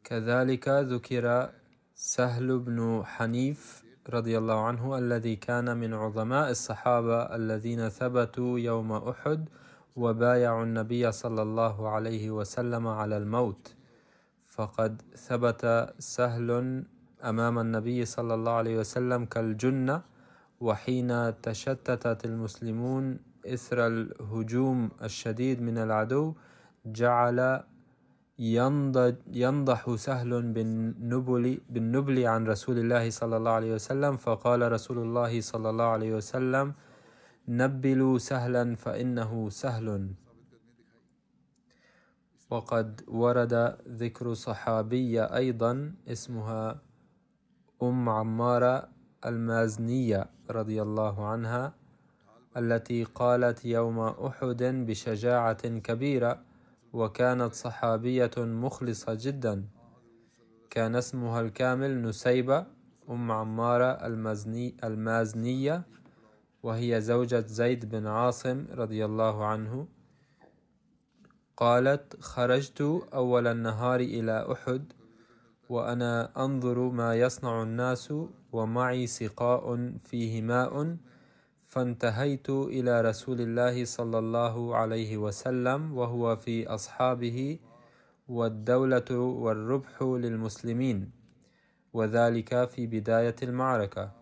كذلك 0.04 0.68
ذكر 0.68 1.50
سهل 1.94 2.58
بن 2.58 3.02
حنيف 3.04 3.84
رضي 4.08 4.38
الله 4.38 4.58
عنه 4.64 4.98
الذي 4.98 5.36
كان 5.36 5.76
من 5.76 5.94
عظماء 5.94 6.50
الصحابة 6.50 7.22
الذين 7.36 7.88
ثبتوا 7.88 8.58
يوم 8.58 8.92
أحد 8.92 9.48
وبايعوا 9.96 10.64
النبي 10.64 11.12
صلى 11.12 11.42
الله 11.42 11.88
عليه 11.88 12.30
وسلم 12.30 12.86
على 12.86 13.16
الموت. 13.16 13.74
فقد 14.46 15.02
ثبت 15.16 15.94
سهل 15.98 16.84
أمام 17.24 17.58
النبي 17.58 18.04
صلى 18.04 18.34
الله 18.34 18.52
عليه 18.52 18.78
وسلم 18.78 19.24
كالجنة 19.24 20.02
وحين 20.60 21.40
تشتتت 21.40 22.24
المسلمون 22.24 23.18
إثر 23.46 23.86
الهجوم 23.86 24.90
الشديد 25.02 25.62
من 25.62 25.78
العدو 25.78 26.34
جعل 26.86 27.62
ينضح 28.38 29.94
سهل 29.94 30.42
بالنبل, 30.42 31.60
بالنبل 31.70 32.26
عن 32.26 32.46
رسول 32.46 32.78
الله 32.78 33.10
صلى 33.10 33.36
الله 33.36 33.50
عليه 33.50 33.74
وسلم 33.74 34.16
فقال 34.16 34.72
رسول 34.72 34.98
الله 34.98 35.40
صلى 35.40 35.70
الله 35.70 35.84
عليه 35.84 36.12
وسلم 36.14 36.74
نبلوا 37.48 38.18
سهلا 38.18 38.76
فإنه 38.76 39.50
سهل. 39.50 40.10
وقد 42.50 43.00
ورد 43.08 43.54
ذكر 43.88 44.34
صحابية 44.34 45.24
أيضا 45.36 45.94
اسمها 46.08 46.80
أم 47.82 48.08
عمارة 48.08 48.88
المازنية 49.26 50.30
رضي 50.50 50.82
الله 50.82 51.26
عنها. 51.26 51.74
التي 52.58 53.04
قالت 53.04 53.64
يوم 53.64 53.98
أحد 54.00 54.62
بشجاعة 54.62 55.68
كبيرة 55.68 56.42
وكانت 56.92 57.54
صحابية 57.54 58.30
مخلصة 58.38 59.18
جدا. 59.20 59.64
كان 60.70 60.96
اسمها 60.96 61.40
الكامل 61.40 62.02
نسيبة 62.02 62.66
أم 63.10 63.32
عمارة 63.32 64.06
المازني 64.06 64.76
المازنية 64.84 65.82
وهي 66.62 67.00
زوجة 67.00 67.44
زيد 67.46 67.88
بن 67.88 68.06
عاصم 68.06 68.66
رضي 68.72 69.04
الله 69.04 69.46
عنه. 69.46 69.86
قالت 71.56 72.16
خرجت 72.20 72.80
أول 73.14 73.46
النهار 73.46 74.00
إلى 74.00 74.52
أحد 74.52 74.92
وأنا 75.68 76.44
أنظر 76.44 76.78
ما 76.78 77.14
يصنع 77.14 77.62
الناس 77.62 78.14
ومعي 78.52 79.06
سقاء 79.06 79.92
فيه 80.04 80.42
ماء 80.42 80.96
فانتهيت 81.68 82.50
إلى 82.50 83.00
رسول 83.00 83.40
الله 83.40 83.84
صلى 83.84 84.18
الله 84.18 84.76
عليه 84.76 85.16
وسلم 85.16 85.98
وهو 85.98 86.36
في 86.36 86.66
أصحابه 86.66 87.58
والدولة 88.28 89.10
والربح 89.18 90.02
للمسلمين 90.02 91.10
وذلك 91.92 92.68
في 92.68 92.86
بداية 92.86 93.36
المعركة. 93.42 94.12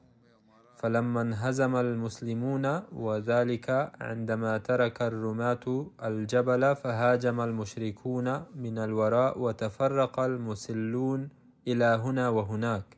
فلما 0.77 1.21
انهزم 1.21 1.77
المسلمون 1.77 2.83
وذلك 2.93 3.93
عندما 4.01 4.59
ترك 4.59 5.03
الرماة 5.03 5.87
الجبل 6.05 6.77
فهاجم 6.77 7.41
المشركون 7.41 8.43
من 8.55 8.79
الوراء 8.79 9.39
وتفرق 9.39 10.21
المسلون 10.21 11.29
إلى 11.69 11.85
هنا 11.85 12.29
وهناك 12.29 12.97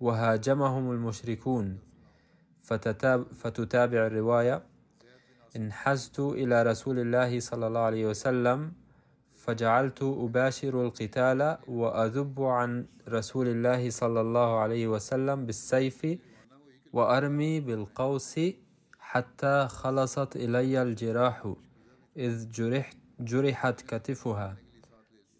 وهاجمهم 0.00 0.90
المشركون. 0.90 1.85
فتتابع 3.40 4.06
الرواية 4.06 4.62
انحزت 5.56 6.18
إلى 6.20 6.62
رسول 6.62 6.98
الله 6.98 7.40
صلى 7.40 7.66
الله 7.66 7.80
عليه 7.80 8.06
وسلم 8.06 8.72
فجعلت 9.32 10.02
أباشر 10.02 10.82
القتال 10.86 11.58
وأذب 11.68 12.42
عن 12.42 12.86
رسول 13.08 13.48
الله 13.48 13.90
صلى 13.90 14.20
الله 14.20 14.58
عليه 14.58 14.88
وسلم 14.88 15.46
بالسيف 15.46 16.18
وأرمي 16.92 17.60
بالقوس 17.60 18.40
حتى 18.98 19.68
خلصت 19.70 20.36
إلي 20.36 20.82
الجراح 20.82 21.52
إذ 22.16 22.48
جرحت, 22.50 22.96
جرحت 23.20 23.80
كتفها 23.80 24.56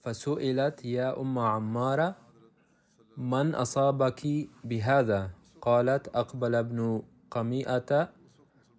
فسئلت 0.02 0.84
يا 0.84 1.20
أم 1.20 1.38
عمارة 1.38 2.16
من 3.16 3.54
أصابك 3.54 4.22
بهذا؟ 4.64 5.30
قالت 5.60 6.08
أقبل 6.08 6.54
ابن 6.54 7.02
قميئة 7.30 8.08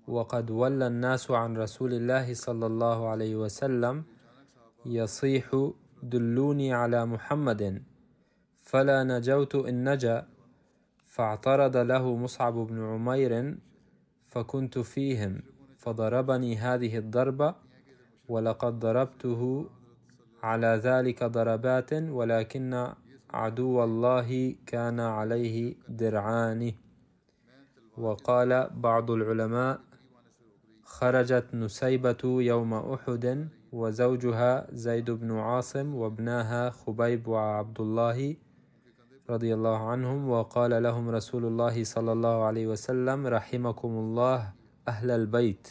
وقد 0.07 0.51
ولى 0.51 0.87
الناس 0.87 1.31
عن 1.31 1.57
رسول 1.57 1.93
الله 1.93 2.33
صلى 2.33 2.65
الله 2.65 3.07
عليه 3.09 3.35
وسلم 3.35 4.03
يصيح 4.85 5.71
دلوني 6.03 6.73
على 6.73 7.05
محمد 7.05 7.83
فلا 8.57 9.03
نجوت 9.03 9.55
إن 9.55 9.93
نجا. 9.93 10.27
فاعترض 11.17 11.77
له 11.77 12.15
مصعب 12.15 12.53
بن 12.53 12.77
عمير 12.83 13.57
فكنت 14.27 14.79
فيهم 14.79 15.41
فضربني 15.77 16.57
هذه 16.57 16.97
الضربة 16.97 17.55
ولقد 18.27 18.79
ضربته 18.79 19.69
على 20.43 20.67
ذلك 20.67 21.23
ضربات 21.23 21.93
ولكن 21.93 22.87
عدو 23.29 23.83
الله 23.83 24.55
كان 24.65 24.99
عليه 24.99 25.75
درعان 25.89 26.73
وقال 27.97 28.69
بعض 28.73 29.11
العلماء 29.11 29.79
خرجت 30.83 31.45
نسيبة 31.53 32.17
يوم 32.23 32.73
أحد 32.73 33.49
وزوجها 33.71 34.67
زيد 34.71 35.11
بن 35.11 35.31
عاصم 35.31 35.95
وابناها 35.95 36.69
خبيب 36.69 37.27
وعبد 37.27 37.81
الله 37.81 38.35
رضي 39.29 39.53
الله 39.53 39.89
عنهم 39.89 40.29
وقال 40.29 40.83
لهم 40.83 41.09
رسول 41.09 41.45
الله 41.45 41.83
صلى 41.83 42.11
الله 42.11 42.43
عليه 42.43 42.67
وسلم 42.67 43.27
رحمكم 43.27 43.89
الله 43.89 44.53
أهل 44.87 45.11
البيت 45.11 45.67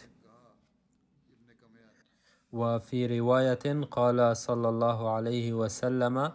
وفي 2.52 3.18
رواية 3.20 3.84
قال 3.90 4.36
صلى 4.36 4.68
الله 4.68 5.10
عليه 5.10 5.52
وسلم 5.52 6.32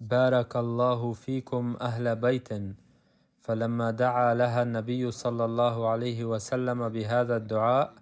بارك 0.00 0.56
الله 0.56 1.12
فيكم 1.12 1.76
أهل 1.80 2.16
بيت 2.16 2.48
فلما 3.48 3.90
دعا 3.90 4.34
لها 4.34 4.62
النبي 4.62 5.10
صلى 5.10 5.44
الله 5.44 5.88
عليه 5.88 6.24
وسلم 6.24 6.88
بهذا 6.88 7.36
الدعاء 7.36 7.94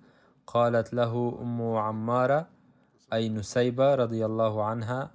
قالت 0.47 0.95
له 0.95 1.39
أم 1.43 1.63
عمارة 1.77 2.47
أي 3.13 3.29
نسيبة 3.29 3.95
رضي 3.95 4.27
الله 4.27 4.65
عنها 4.65 5.11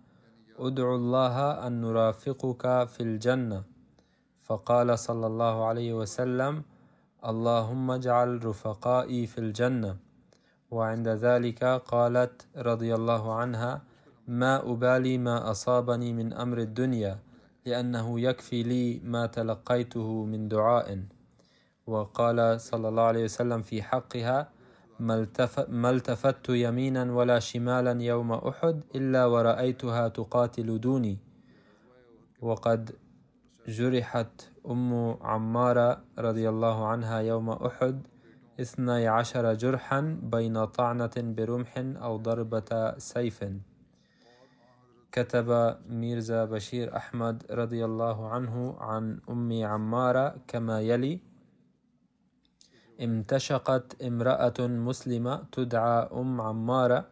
أدعو 0.59 0.95
الله 0.95 1.67
أن 1.67 1.81
نرافقك 1.81 2.87
في 2.87 3.03
الجنة. 3.03 3.63
فقال 4.39 4.99
صلى 4.99 5.27
الله 5.27 5.65
عليه 5.65 5.93
وسلم 5.93 6.63
اللهم 7.25 7.91
اجعل 7.91 8.45
رفقائي 8.45 9.27
في 9.27 9.37
الجنة. 9.37 9.97
وعند 10.71 11.07
ذلك 11.07 11.63
قالت 11.63 12.47
رضي 12.57 12.95
الله 12.95 13.33
عنها 13.35 13.81
ما 14.27 14.71
أبالي 14.71 15.17
ما 15.17 15.51
أصابني 15.51 16.13
من 16.13 16.33
أمر 16.33 16.57
الدنيا 16.57 17.19
لأنه 17.65 18.19
يكفي 18.19 18.63
لي 18.63 18.99
ما 19.03 19.25
تلقيته 19.25 20.25
من 20.25 20.47
دعاء. 20.47 21.03
وقال 21.87 22.61
صلى 22.61 22.89
الله 22.89 23.03
عليه 23.03 23.23
وسلم 23.23 23.61
في 23.61 23.81
حقها 23.81 24.49
ما 25.69 25.89
التفت 25.89 26.49
يمينا 26.49 27.13
ولا 27.13 27.39
شمالا 27.39 28.03
يوم 28.03 28.31
أحد 28.31 28.81
إلا 28.95 29.25
ورأيتها 29.25 30.07
تقاتل 30.07 30.79
دوني. 30.79 31.17
وقد 32.41 32.91
جرحت 33.67 34.41
أم 34.67 35.17
عمارة 35.21 36.03
رضي 36.19 36.49
الله 36.49 36.87
عنها 36.87 37.19
يوم 37.19 37.49
أحد 37.49 38.07
اثني 38.61 39.07
عشر 39.07 39.53
جرحا 39.53 40.19
بين 40.23 40.65
طعنة 40.65 41.11
برمح 41.17 41.73
أو 41.77 42.17
ضربة 42.17 42.97
سيف. 42.97 43.43
كتب 45.11 45.77
ميرزا 45.89 46.45
بشير 46.45 46.95
أحمد 46.95 47.43
رضي 47.51 47.85
الله 47.85 48.29
عنه 48.29 48.75
عن 48.79 49.19
أم 49.29 49.63
عمارة 49.63 50.35
كما 50.47 50.81
يلي 50.81 51.19
امتشقت 53.03 54.01
امرأة 54.01 54.59
مسلمة 54.59 55.43
تدعى 55.51 56.09
أم 56.13 56.41
عمارة 56.41 57.05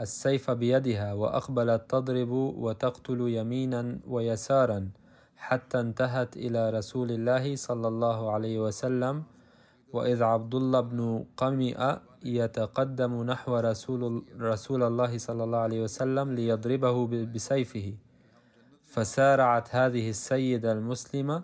السيف 0.00 0.50
بيدها 0.50 1.12
وأقبلت 1.12 1.90
تضرب 1.90 2.30
وتقتل 2.64 3.20
يمينا 3.20 3.98
ويسارا 4.08 4.88
حتى 5.36 5.80
انتهت 5.80 6.36
إلى 6.36 6.70
رسول 6.70 7.10
الله 7.10 7.56
صلى 7.56 7.88
الله 7.88 8.30
عليه 8.32 8.58
وسلم. 8.58 9.22
وإذ 9.92 10.22
عبد 10.22 10.54
الله 10.54 10.80
بن 10.80 11.24
قمئة 11.36 12.11
يتقدم 12.24 13.22
نحو 13.22 13.56
رسول, 13.56 14.24
رسول 14.40 14.82
الله 14.82 15.18
صلى 15.18 15.44
الله 15.44 15.58
عليه 15.58 15.82
وسلم 15.82 16.32
ليضربه 16.32 17.06
بسيفه. 17.34 17.94
فسارعت 18.82 19.74
هذه 19.74 20.10
السيدة 20.10 20.72
المسلمة 20.72 21.42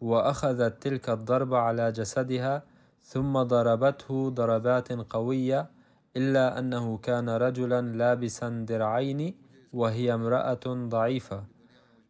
وأخذت 0.00 0.82
تلك 0.82 1.10
الضربة 1.10 1.58
على 1.58 1.92
جسدها 1.92 2.62
ثم 3.02 3.42
ضربته 3.42 4.28
ضربات 4.30 4.92
قوية 4.92 5.70
إلا 6.16 6.58
أنه 6.58 6.98
كان 6.98 7.28
رجلا 7.28 7.80
لابسا 7.80 8.48
درعين 8.48 9.34
وهي 9.72 10.14
امرأة 10.14 10.64
ضعيفة 10.66 11.44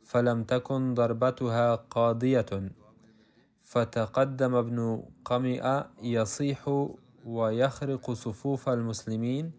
فلم 0.03 0.45
تكن 0.45 0.95
ضربتها 0.95 1.75
قاضية. 1.75 2.71
فتقدم 3.63 4.55
ابن 4.55 5.03
قمئة 5.25 5.91
يصيح 6.03 6.89
ويخرق 7.25 8.11
صفوف 8.11 8.69
المسلمين 8.69 9.53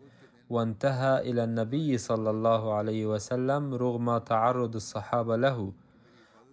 وانتهى 0.49 1.32
إلى 1.32 1.43
النبي 1.43 1.97
صلى 1.97 2.30
الله 2.30 2.73
عليه 2.73 3.06
وسلم 3.06 3.73
رغم 3.73 4.17
تعرض 4.17 4.75
الصحابة 4.75 5.36
له. 5.36 5.73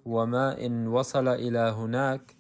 وما 0.07 0.67
إن 0.67 0.87
وصل 0.89 1.29
إلى 1.29 1.59
هناك 1.59 2.37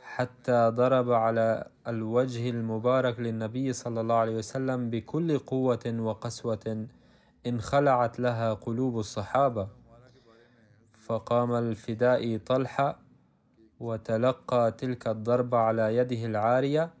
حتى 0.00 0.68
ضرب 0.74 1.10
على 1.12 1.68
الوجه 1.88 2.50
المبارك 2.50 3.20
للنبي 3.20 3.72
صلى 3.72 4.00
الله 4.00 4.14
عليه 4.14 4.36
وسلم 4.36 4.90
بكل 4.90 5.38
قوة 5.38 5.96
وقسوة 5.98 6.86
انخلعت 7.46 8.20
لها 8.20 8.54
قلوب 8.54 8.98
الصحابة. 8.98 9.68
فقام 10.92 11.52
الفدائي 11.52 12.38
طلحة 12.38 12.98
وتلقى 13.80 14.72
تلك 14.72 15.08
الضربة 15.08 15.58
على 15.58 15.96
يده 15.96 16.26
العارية 16.26 16.99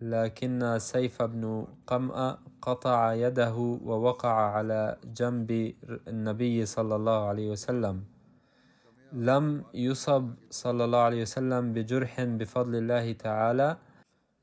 لكن 0.00 0.78
سيف 0.78 1.22
بن 1.22 1.66
قمأ 1.86 2.38
قطع 2.62 3.14
يده 3.14 3.54
ووقع 3.84 4.32
على 4.32 4.96
جنب 5.04 5.74
النبي 6.08 6.66
صلى 6.66 6.96
الله 6.96 7.28
عليه 7.28 7.50
وسلم. 7.50 8.04
لم 9.12 9.64
يصب 9.74 10.30
صلى 10.50 10.84
الله 10.84 10.98
عليه 10.98 11.22
وسلم 11.22 11.72
بجرح 11.72 12.24
بفضل 12.24 12.74
الله 12.76 13.12
تعالى 13.12 13.76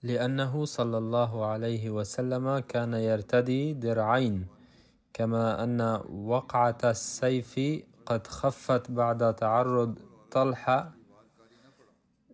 لأنه 0.04 0.66
صلى 0.66 0.98
الله 0.98 1.46
عليه 1.46 1.90
وسلم 1.90 2.60
كان 2.60 2.94
يرتدي 2.94 3.74
درعين 3.74 4.48
كما 5.14 5.64
أن 5.64 5.82
وقعة 6.10 6.78
السيف 6.84 7.60
قد 8.06 8.28
خفت 8.28 8.92
بعد 8.92 9.36
تعرض 9.36 9.96
طلحة 10.32 10.97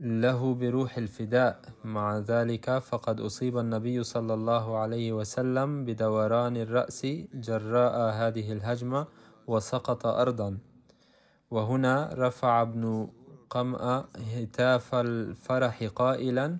له 0.02 0.54
بروح 0.54 0.98
الفداء. 0.98 1.62
مع 1.84 2.18
ذلك 2.18 2.78
فقد 2.80 3.20
أصيب 3.20 3.58
النبي 3.58 4.04
صلى 4.04 4.34
الله 4.34 4.78
عليه 4.78 5.14
وسلم 5.14 5.86
بدوران 5.86 6.58
الرأس 6.58 7.06
جراء 7.34 7.96
هذه 8.14 8.52
الهجمة 8.52 9.08
وسقط 9.48 10.06
أرضا. 10.06 10.58
وهنا 11.52 12.10
رفع 12.14 12.62
ابن 12.62 13.08
قمأ 13.50 14.06
هتاف 14.18 14.96
الفرح 14.96 15.84
قائلا 15.84 16.58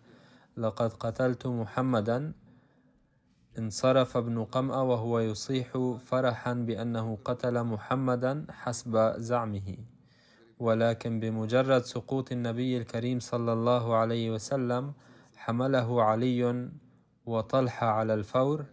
لقد 0.58 0.94
قتلت 0.94 1.48
محمدا 1.48 2.34
انصرف 3.58 4.18
ابن 4.18 4.44
قمأ 4.44 4.78
وهو 4.78 5.20
يصيح 5.20 5.98
فرحا 6.06 6.54
بأنه 6.54 7.18
قتل 7.26 7.64
محمدا 7.64 8.46
حسب 8.50 9.14
زعمه. 9.18 9.78
ولكن 10.60 11.20
بمجرد 11.20 11.82
سقوط 11.82 12.32
النبي 12.32 12.78
الكريم 12.78 13.20
صلى 13.20 13.54
الله 13.54 13.96
عليه 13.96 14.32
وسلم 14.32 14.94
حمله 15.36 16.04
علي 16.04 16.70
وطلحة 17.26 17.88
على 17.88 18.14
الفور 18.14 18.66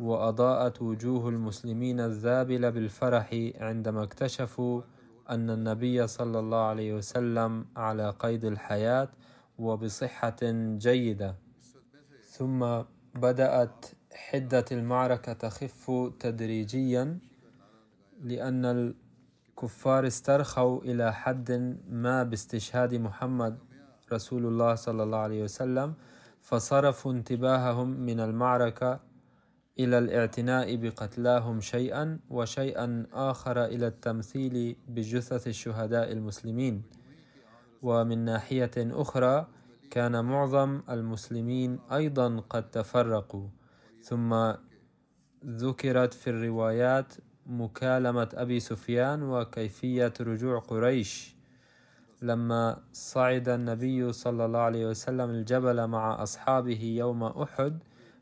وأضاءت 0.00 0.82
وجوه 0.82 1.28
المسلمين 1.28 2.00
الذابلة 2.00 2.70
بالفرح 2.70 3.50
عندما 3.60 4.02
اكتشفوا 4.02 4.82
أن 5.30 5.50
النبي 5.50 6.06
صلى 6.06 6.38
الله 6.38 6.62
عليه 6.62 6.94
وسلم 6.94 7.66
على 7.76 8.10
قيد 8.10 8.44
الحياة 8.44 9.08
وبصحة 9.58 10.36
جيدة. 10.78 11.34
ثم 12.24 12.82
بدأت 13.14 13.86
حدة 14.14 14.64
المعركة 14.72 15.32
تخف 15.32 15.90
تدريجيا 16.20 17.18
لأن 18.22 18.94
الكفار 19.56 20.06
استرخوا 20.06 20.80
إلى 20.82 21.12
حد 21.12 21.78
ما 21.90 22.22
باستشهاد 22.22 22.94
محمد 22.94 23.58
رسول 24.12 24.46
الله 24.46 24.74
صلى 24.74 25.02
الله 25.02 25.18
عليه 25.18 25.42
وسلم 25.42 25.94
فصرفوا 26.40 27.12
انتباههم 27.12 27.88
من 27.88 28.20
المعركة 28.20 29.00
إلى 29.78 29.98
الاعتناء 29.98 30.76
بقتلاهم 30.76 31.60
شيئا 31.60 32.18
وشيئا 32.30 33.06
آخر 33.12 33.64
إلى 33.64 33.86
التمثيل 33.86 34.76
بجثث 34.88 35.46
الشهداء 35.46 36.12
المسلمين. 36.12 36.82
ومن 37.82 38.18
ناحية 38.24 38.70
أخرى 38.76 39.46
كان 39.90 40.24
معظم 40.24 40.82
المسلمين 40.90 41.78
أيضا 41.92 42.40
قد 42.50 42.70
تفرقوا 42.70 43.48
ثم 44.02 44.52
ذكرت 45.46 46.14
في 46.14 46.30
الروايات 46.30 47.14
مكالمة 47.46 48.28
أبي 48.34 48.60
سفيان 48.60 49.22
وكيفية 49.22 50.12
رجوع 50.20 50.58
قريش. 50.58 51.36
لما 52.22 52.78
صعد 52.92 53.48
النبي 53.48 54.12
صلى 54.12 54.44
الله 54.44 54.58
عليه 54.58 54.86
وسلم 54.86 55.30
الجبل 55.30 55.86
مع 55.86 56.22
أصحابه 56.22 56.82
يوم 56.82 57.24
أحد 57.24 57.78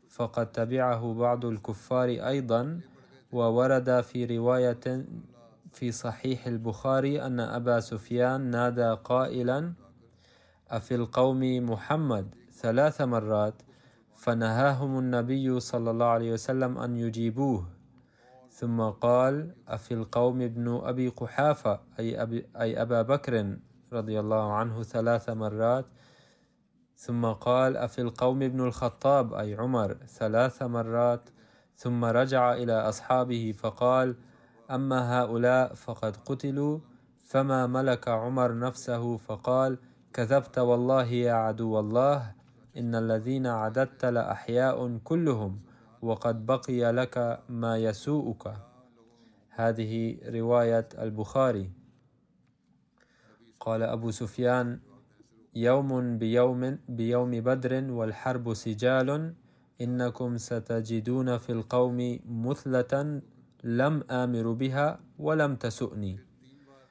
فقد 0.09 0.51
تبعه 0.51 1.13
بعض 1.13 1.45
الكفار 1.45 2.09
أيضا. 2.09 2.79
وورد 3.31 4.01
في 4.01 4.37
رواية 4.37 5.05
في 5.73 5.91
صحيح 5.91 6.47
البخاري 6.47 7.21
أن 7.21 7.39
أبا 7.39 7.79
سفيان 7.79 8.41
نادى 8.41 8.97
قائلا 9.03 9.73
أفي 10.69 10.95
القوم 10.95 11.69
محمد؟ 11.69 12.35
ثلاث 12.53 13.01
مرات. 13.01 13.61
فنهاهم 14.15 14.99
النبي 14.99 15.59
صلى 15.59 15.91
الله 15.91 16.05
عليه 16.05 16.33
وسلم 16.33 16.77
أن 16.77 16.95
يجيبوه. 16.95 17.74
ثم 18.55 18.81
قال 18.81 19.51
أفي 19.67 19.93
القوم 19.93 20.41
ابن 20.41 20.79
أبي 20.83 21.07
قحافة 21.07 21.79
أي, 21.99 22.21
أبي 22.21 22.45
أي 22.61 22.81
أبا 22.81 23.01
بكر 23.01 23.57
رضي 23.93 24.19
الله 24.19 24.53
عنه 24.53 24.83
ثلاث 24.83 25.29
مرات. 25.29 25.85
ثم 26.95 27.25
قال 27.25 27.77
أفي 27.77 28.01
القوم 28.01 28.43
ابن 28.43 28.61
الخطاب 28.61 29.33
أي 29.33 29.55
عمر 29.55 29.93
ثلاث 29.93 30.63
مرات. 30.63 31.29
ثم 31.75 32.05
رجع 32.05 32.53
إلى 32.53 32.73
أصحابه 32.73 33.53
فقال 33.57 34.15
أما 34.71 35.19
هؤلاء 35.19 35.73
فقد 35.73 36.17
قتلوا 36.17 36.79
فما 37.27 37.67
ملك 37.67 38.07
عمر 38.07 38.59
نفسه؟ 38.59 39.17
فقال 39.17 39.77
كذبت 40.13 40.59
والله 40.59 41.05
يا 41.05 41.33
عدو 41.33 41.79
الله 41.79 42.31
إن 42.77 42.95
الذين 42.95 43.47
عددت 43.47 44.05
لأحياء 44.05 44.97
كلهم. 45.03 45.64
وقد 46.05 46.45
بقي 46.45 46.91
لك 46.91 47.43
ما 47.49 47.77
يسوءك. 47.77 48.53
هذه 49.49 50.17
رواية 50.25 50.89
البخاري. 50.99 51.69
قال 53.59 53.81
أبو 53.83 54.11
سفيان 54.11 54.79
يوم 55.55 56.17
بيوم 56.17 56.61
بيوم 56.89 57.31
بدر 57.31 57.91
والحرب 57.91 58.53
سجال 58.53 59.33
إنكم 59.81 60.37
ستجدون 60.37 61.37
في 61.37 61.51
القوم 61.51 62.19
مثلة 62.25 63.21
لم 63.63 64.03
آمر 64.11 64.51
بها 64.51 64.99
ولم 65.19 65.55
تسؤني. 65.55 66.19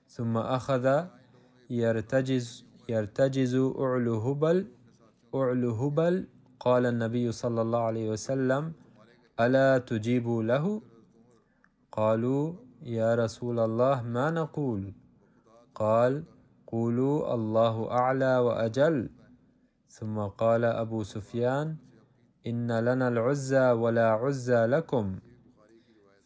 ثم 0.09 0.37
أخذ 0.37 1.07
يرتجز 1.71 2.65
يرتجز 2.89 3.55
أعلو 3.55 4.15
هبل 4.19 4.67
أعلو 5.35 5.71
هبل 5.75 6.27
قال 6.61 6.87
النبي 6.87 7.33
صلى 7.33 7.63
الله 7.63 7.79
عليه 7.79 8.11
وسلم 8.11 8.73
ألا 9.41 9.79
تجيبوا 9.79 10.43
له؟ 10.43 10.83
قالوا 11.93 12.55
يا 12.83 13.15
رسول 13.15 13.59
الله 13.59 14.03
ما 14.03 14.31
نقول؟ 14.31 14.95
قال 15.75 16.25
قولوا 16.67 17.35
الله 17.35 17.91
أعلى 17.91 18.39
وأجل. 18.39 19.11
ثم 19.89 20.19
قال 20.19 20.65
أبو 20.65 21.03
سفيان 21.03 21.77
إن 22.47 22.79
لنا 22.79 23.09
العزى 23.09 23.71
ولا 23.71 24.11
عزى 24.11 24.67
لكم. 24.67 25.19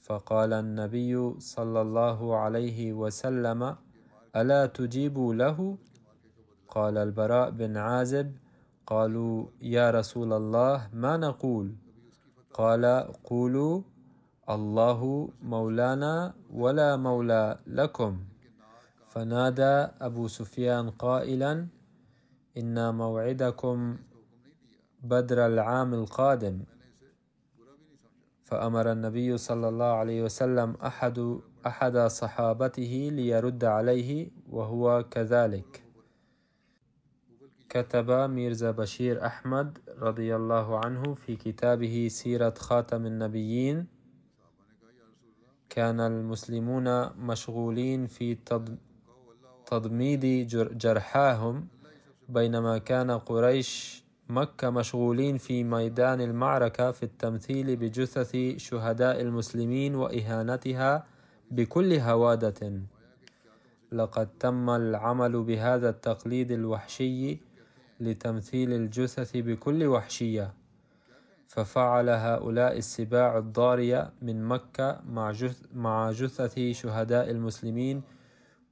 فقال 0.03 0.53
النبي 0.53 1.41
صلى 1.41 1.81
الله 1.81 2.37
عليه 2.37 2.93
وسلم 2.93 3.77
ألا 4.37 4.67
تجيبوا 4.67 5.35
له؟ 5.35 5.79
قال 6.69 6.99
البراء 6.99 7.51
بن 7.51 7.77
عازب 7.77 8.37
قالوا 8.87 9.47
يا 9.63 9.91
رسول 9.91 10.33
الله 10.33 10.89
ما 10.93 11.17
نقول؟ 11.17 11.88
قال 12.55 12.85
قولوا 13.25 13.83
الله 14.51 15.29
مولانا 15.43 16.35
ولا 16.53 16.97
مولى 16.97 17.59
لكم. 17.67 18.19
فنادى 19.09 19.77
أبو 20.01 20.29
سفيان 20.29 20.91
قائلا 20.91 21.67
إن 22.57 22.95
موعدكم 22.95 23.97
بدر 25.03 25.47
العام 25.47 25.95
القادم. 25.95 26.65
فأمر 28.45 28.93
النبي 28.93 29.37
صلى 29.37 29.69
الله 29.69 29.93
عليه 30.01 30.23
وسلم 30.23 30.77
أحد 30.87 31.39
أحد 31.67 31.97
صحابته 31.99 33.11
ليرد 33.13 33.65
عليه 33.65 34.31
وهو 34.51 35.05
كذلك. 35.11 35.88
كتب 37.69 38.11
ميرزا 38.11 38.71
بشير 38.71 39.27
أحمد 39.27 39.79
رضي 39.99 40.37
الله 40.37 40.79
عنه 40.85 41.15
في 41.15 41.37
كتابه 41.37 42.09
سيرة 42.11 42.55
خاتم 42.59 43.07
النبيين. 43.07 43.87
كان 45.71 46.01
المسلمون 46.01 47.13
مشغولين 47.19 48.07
في 48.07 48.37
تضميد 49.67 50.47
جرحاهم. 50.79 51.69
بينما 52.29 52.79
كان 52.79 53.11
قريش 53.11 54.05
مكة 54.29 54.71
مشغولين 54.71 55.39
في 55.39 55.65
ميدان 55.65 56.21
المعركة 56.21 56.91
في 56.91 57.03
التمثيل 57.03 57.77
بجثث 57.77 58.37
شهداء 58.57 59.21
المسلمين 59.21 59.95
وإهانتها 59.95 61.07
بكل 61.51 61.93
هوادة. 61.93 62.81
لقد 63.93 64.29
تم 64.41 64.71
العمل 64.71 65.43
بهذا 65.43 65.89
التقليد 65.89 66.53
الوحشي 66.53 67.48
لتمثيل 68.01 68.73
الجثث 68.73 69.37
بكل 69.37 69.87
وحشية 69.87 70.55
ففعل 71.47 72.09
هؤلاء 72.09 72.79
السباع 72.79 73.39
الضارية 73.39 74.13
من 74.23 74.45
مكة 74.45 75.01
مع 75.75 76.11
جثة 76.11 76.73
شهداء 76.73 77.31
المسلمين 77.31 78.03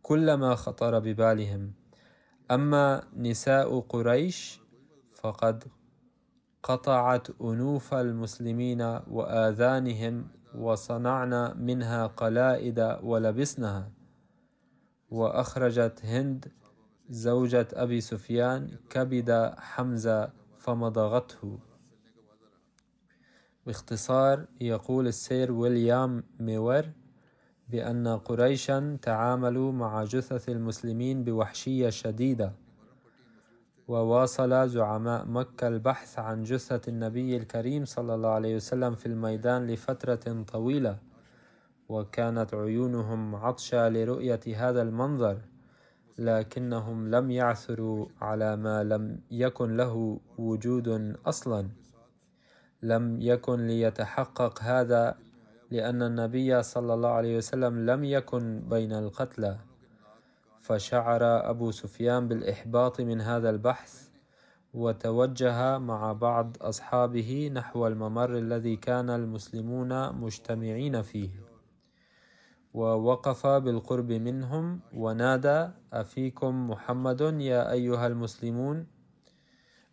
كل 0.02 0.34
ما 0.34 0.54
خطر 0.54 0.98
ببالهم. 0.98 1.72
أما 2.50 3.02
نساء 3.16 3.80
قريش 3.80 4.60
فقد 5.14 5.64
قطعت 6.62 7.40
أنوف 7.40 7.94
المسلمين 7.94 8.80
وآذانهم 9.10 10.28
وصنعنا 10.54 11.54
منها 11.54 12.06
قلائد 12.06 12.98
ولبسنها 13.02 13.90
وأخرجت 15.10 16.04
هند 16.04 16.52
زوجة 17.10 17.68
أبي 17.74 18.00
سفيان 18.00 18.70
كبد 18.90 19.54
حمزة 19.58 20.30
فمضغته. 20.58 21.58
باختصار 23.66 24.46
يقول 24.60 25.06
السير 25.06 25.52
ويليام 25.52 26.24
ميور 26.40 26.84
بأن 27.68 28.08
قريشا 28.08 28.98
تعاملوا 29.02 29.72
مع 29.72 30.04
جثث 30.04 30.48
المسلمين 30.48 31.24
بوحشية 31.24 31.90
شديدة 31.90 32.52
وواصل 33.88 34.68
زعماء 34.68 35.26
مكة 35.26 35.68
البحث 35.68 36.18
عن 36.18 36.42
جثة 36.42 36.80
النبي 36.88 37.36
الكريم 37.36 37.84
صلى 37.84 38.14
الله 38.14 38.28
عليه 38.28 38.56
وسلم 38.56 38.94
في 38.94 39.06
الميدان 39.06 39.66
لفترة 39.66 40.44
طويلة 40.52 40.98
وكانت 41.88 42.54
عيونهم 42.54 43.34
عطشة 43.34 43.88
لرؤية 43.88 44.40
هذا 44.56 44.82
المنظر. 44.82 45.38
لكنهم 46.18 47.08
لم 47.08 47.30
يعثروا 47.30 48.06
على 48.20 48.56
ما 48.56 48.84
لم 48.84 49.20
يكن 49.30 49.76
له 49.76 50.20
وجود 50.38 51.16
أصلا. 51.26 51.68
لم 52.82 53.20
يكن 53.20 53.66
ليتحقق 53.66 54.62
هذا 54.62 55.14
لأن 55.70 56.02
النبي 56.02 56.62
صلى 56.62 56.94
الله 56.94 57.08
عليه 57.08 57.36
وسلم 57.36 57.90
لم 57.90 58.04
يكن 58.04 58.62
بين 58.68 58.92
القتلى. 58.92 59.58
فشعر 60.60 61.50
أبو 61.50 61.70
سفيان 61.70 62.28
بالإحباط 62.28 63.00
من 63.00 63.20
هذا 63.20 63.50
البحث 63.50 64.08
وتوجه 64.74 65.78
مع 65.78 66.12
بعض 66.12 66.56
أصحابه 66.60 67.50
نحو 67.54 67.86
الممر 67.86 68.38
الذي 68.38 68.76
كان 68.76 69.10
المسلمون 69.10 70.12
مجتمعين 70.12 71.02
فيه. 71.02 71.45
ووقف 72.76 73.46
بالقرب 73.46 74.12
منهم 74.12 74.80
ونادى 74.92 75.68
أفيكم 75.92 76.70
محمد 76.70 77.20
يا 77.40 77.72
أيها 77.72 78.06
المسلمون؟ 78.06 78.86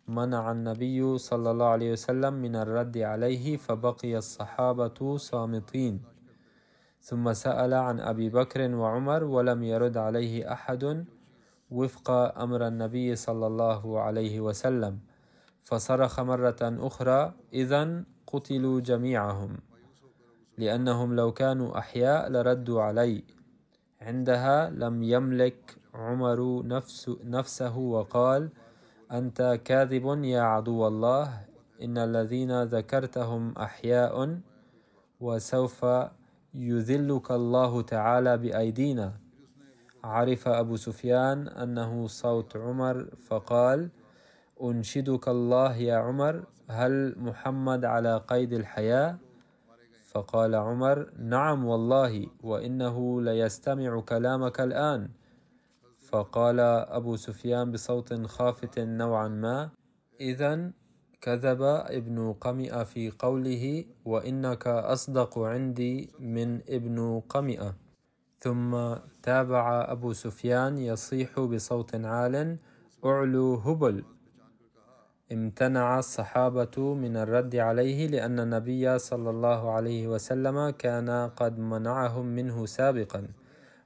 منع 0.08 0.52
النبي 0.52 1.18
صلى 1.18 1.50
الله 1.50 1.66
عليه 1.66 1.92
وسلم 1.92 2.34
من 2.34 2.56
الرد 2.56 2.98
عليه 2.98 3.56
فبقي 3.56 4.16
الصحابة 4.16 5.16
صامتين. 5.16 6.02
ثم 7.00 7.32
سأل 7.32 7.74
عن 7.74 8.00
أبي 8.00 8.28
بكر 8.28 8.60
وعمر 8.74 9.24
ولم 9.24 9.62
يرد 9.64 9.96
عليه 9.96 10.52
أحد 10.52 11.04
وفق 11.70 12.10
أمر 12.36 12.66
النبي 12.68 13.16
صلى 13.16 13.46
الله 13.46 14.00
عليه 14.00 14.40
وسلم. 14.40 14.98
فصرخ 15.64 16.20
مرة 16.20 16.60
أخرى 16.60 17.32
إذا 17.52 18.04
قتلوا 18.26 18.80
جميعهم. 18.80 19.73
لأنهم 20.58 21.16
لو 21.16 21.32
كانوا 21.32 21.78
أحياء 21.78 22.30
لردوا 22.30 22.82
علي. 22.82 23.24
عندها 24.00 24.70
لم 24.70 25.02
يملك 25.02 25.76
عمر 25.94 26.66
نفس 26.66 27.10
نفسه 27.24 27.76
وقال 27.76 28.48
أنت 29.12 29.60
كاذب 29.64 30.24
يا 30.24 30.40
عدو 30.40 30.86
الله 30.86 31.40
إن 31.82 31.98
الذين 31.98 32.62
ذكرتهم 32.62 33.58
أحياء 33.58 34.40
وسوف 35.20 35.86
يذلك 36.54 37.30
الله 37.30 37.82
تعالى 37.82 38.36
بأيدينا. 38.38 39.12
عرف 40.04 40.48
أبو 40.48 40.76
سفيان 40.76 41.48
أنه 41.48 42.06
صوت 42.06 42.56
عمر 42.56 43.06
فقال 43.26 43.90
أنشدك 44.62 45.28
الله 45.28 45.76
يا 45.76 45.96
عمر 45.96 46.44
هل 46.68 47.14
محمد 47.18 47.84
على 47.84 48.16
قيد 48.28 48.52
الحياة؟ 48.52 49.23
فقال 50.14 50.54
عمر 50.54 51.10
نعم 51.18 51.64
والله 51.64 52.26
وإنه 52.42 53.22
ليستمع 53.22 54.00
كلامك 54.00 54.60
الآن. 54.60 55.10
فقال 55.98 56.60
أبو 56.60 57.16
سفيان 57.16 57.72
بصوت 57.72 58.26
خافت 58.26 58.78
نوعا 58.78 59.28
ما 59.28 59.70
إذا 60.20 60.70
كذب 61.20 61.62
ابن 61.98 62.32
قمئة 62.32 62.84
في 62.84 63.10
قوله 63.10 63.84
وإنك 64.04 64.66
أصدق 64.66 65.38
عندي 65.38 66.10
من 66.18 66.60
ابن 66.68 67.20
قمئة. 67.28 67.74
ثم 68.38 68.94
تابع 69.22 69.92
أبو 69.92 70.12
سفيان 70.12 70.78
يصيح 70.78 71.40
بصوت 71.40 71.94
عال 71.94 72.58
أعلو 73.04 73.54
هبل. 73.54 74.04
امتنع 75.32 75.98
الصحابة 75.98 76.94
من 76.94 77.16
الرد 77.16 77.56
عليه 77.56 78.06
لأن 78.06 78.40
النبي 78.40 78.98
صلى 78.98 79.30
الله 79.30 79.70
عليه 79.70 80.08
وسلم 80.08 80.70
كان 80.70 81.10
قد 81.36 81.58
منعهم 81.58 82.26
منه 82.26 82.66
سابقا. 82.66 83.28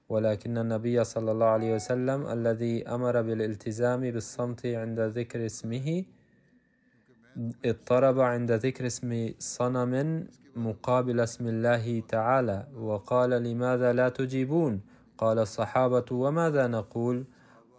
ولكن 0.08 0.58
النبي 0.58 1.04
صلى 1.04 1.30
الله 1.32 1.46
عليه 1.46 1.74
وسلم 1.74 2.26
الذي 2.26 2.88
أمر 2.88 3.22
بالالتزام 3.22 4.00
بالصمت 4.00 4.66
عند 4.66 5.00
ذكر 5.00 5.46
اسمه 5.46 6.04
اضطرب 7.64 8.20
عند 8.20 8.52
ذكر 8.52 8.86
اسم 8.86 9.32
صنم 9.38 10.26
مقابل 10.56 11.20
اسم 11.20 11.48
الله 11.48 12.02
تعالى 12.08 12.66
وقال 12.76 13.30
لماذا 13.30 13.92
لا 13.92 14.08
تجيبون؟ 14.08 14.80
قال 15.18 15.38
الصحابة 15.38 16.04
وماذا 16.12 16.66
نقول؟ 16.66 17.24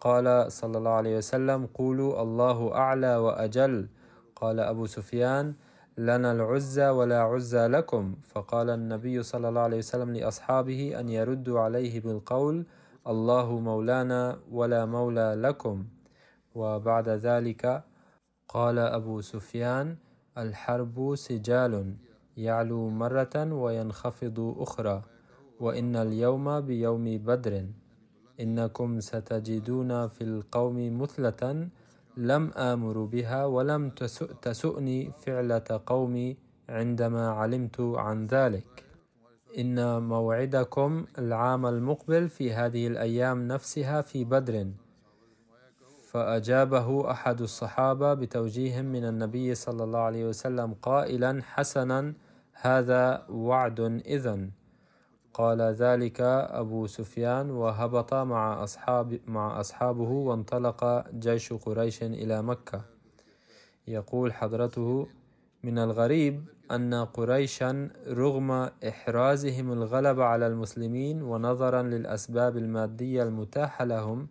قال 0.01 0.51
صلى 0.51 0.77
الله 0.77 0.91
عليه 0.91 1.17
وسلم 1.17 1.65
قولوا 1.65 2.21
الله 2.21 2.75
أعلى 2.75 3.15
وأجل. 3.15 3.87
قال 4.35 4.59
أبو 4.59 4.85
سفيان 4.85 5.53
لنا 5.97 6.31
العزى 6.31 6.89
ولا 6.89 7.19
عزى 7.21 7.67
لكم. 7.67 8.15
فقال 8.23 8.69
النبي 8.69 9.23
صلى 9.23 9.49
الله 9.49 9.61
عليه 9.61 9.77
وسلم 9.77 10.13
لأصحابه 10.13 10.99
أن 10.99 11.09
يردوا 11.09 11.59
عليه 11.59 11.99
بالقول 11.99 12.65
الله 13.07 13.59
مولانا 13.59 14.39
ولا 14.51 14.85
مولى 14.85 15.35
لكم. 15.35 15.85
وبعد 16.55 17.09
ذلك 17.09 17.83
قال 18.47 18.79
أبو 18.79 19.21
سفيان 19.21 19.95
الحرب 20.37 21.15
سجال 21.15 21.95
يعلو 22.37 22.89
مرة 22.89 23.53
وينخفض 23.53 24.55
أخرى 24.59 25.01
وإن 25.59 25.95
اليوم 25.95 26.61
بيوم 26.61 27.05
بدر. 27.17 27.65
إنكم 28.39 28.99
ستجدون 28.99 30.07
في 30.07 30.23
القوم 30.23 31.01
مثلة 31.01 31.69
لم 32.17 32.51
آمر 32.51 33.03
بها 33.03 33.45
ولم 33.45 33.89
تسؤني 34.41 35.11
فعلة 35.19 35.81
قومي 35.85 36.37
عندما 36.69 37.29
علمت 37.29 37.79
عن 37.79 38.27
ذلك. 38.27 38.83
إن 39.57 40.01
موعدكم 40.03 41.05
العام 41.17 41.65
المقبل 41.65 42.29
في 42.29 42.53
هذه 42.53 42.87
الأيام 42.87 43.47
نفسها 43.47 44.01
في 44.01 44.25
بدر. 44.25 44.67
فأجابه 46.07 47.11
أحد 47.11 47.41
الصحابة 47.41 48.13
بتوجيه 48.13 48.81
من 48.81 49.05
النبي 49.05 49.55
صلى 49.55 49.83
الله 49.83 49.99
عليه 49.99 50.25
وسلم 50.25 50.73
قائلا 50.73 51.41
حسنا 51.43 52.13
هذا 52.53 53.25
وعد 53.29 53.79
إذن. 54.05 54.58
قال 55.39 55.61
ذلك 55.61 56.21
أبو 56.61 56.87
سفيان 56.87 57.49
وهبط 57.51 58.13
مع 58.13 58.63
أصحاب 58.63 59.19
مع 59.27 59.59
أصحابه 59.59 60.09
وانطلق 60.09 61.09
جيش 61.13 61.53
قريش 61.53 62.03
إلى 62.03 62.41
مكة. 62.41 62.81
يقول 63.87 64.33
حضرته 64.33 65.07
من 65.63 65.77
الغريب 65.77 66.45
أن 66.71 66.93
قريشا 66.93 67.89
رغم 68.07 68.51
إحرازهم 68.87 69.71
الغلبة 69.71 70.23
على 70.23 70.47
المسلمين 70.47 71.21
ونظرا 71.21 71.81
للأسباب 71.81 72.57
المادية 72.57 73.23
المتاحة 73.23 73.85
لهم 73.85 74.27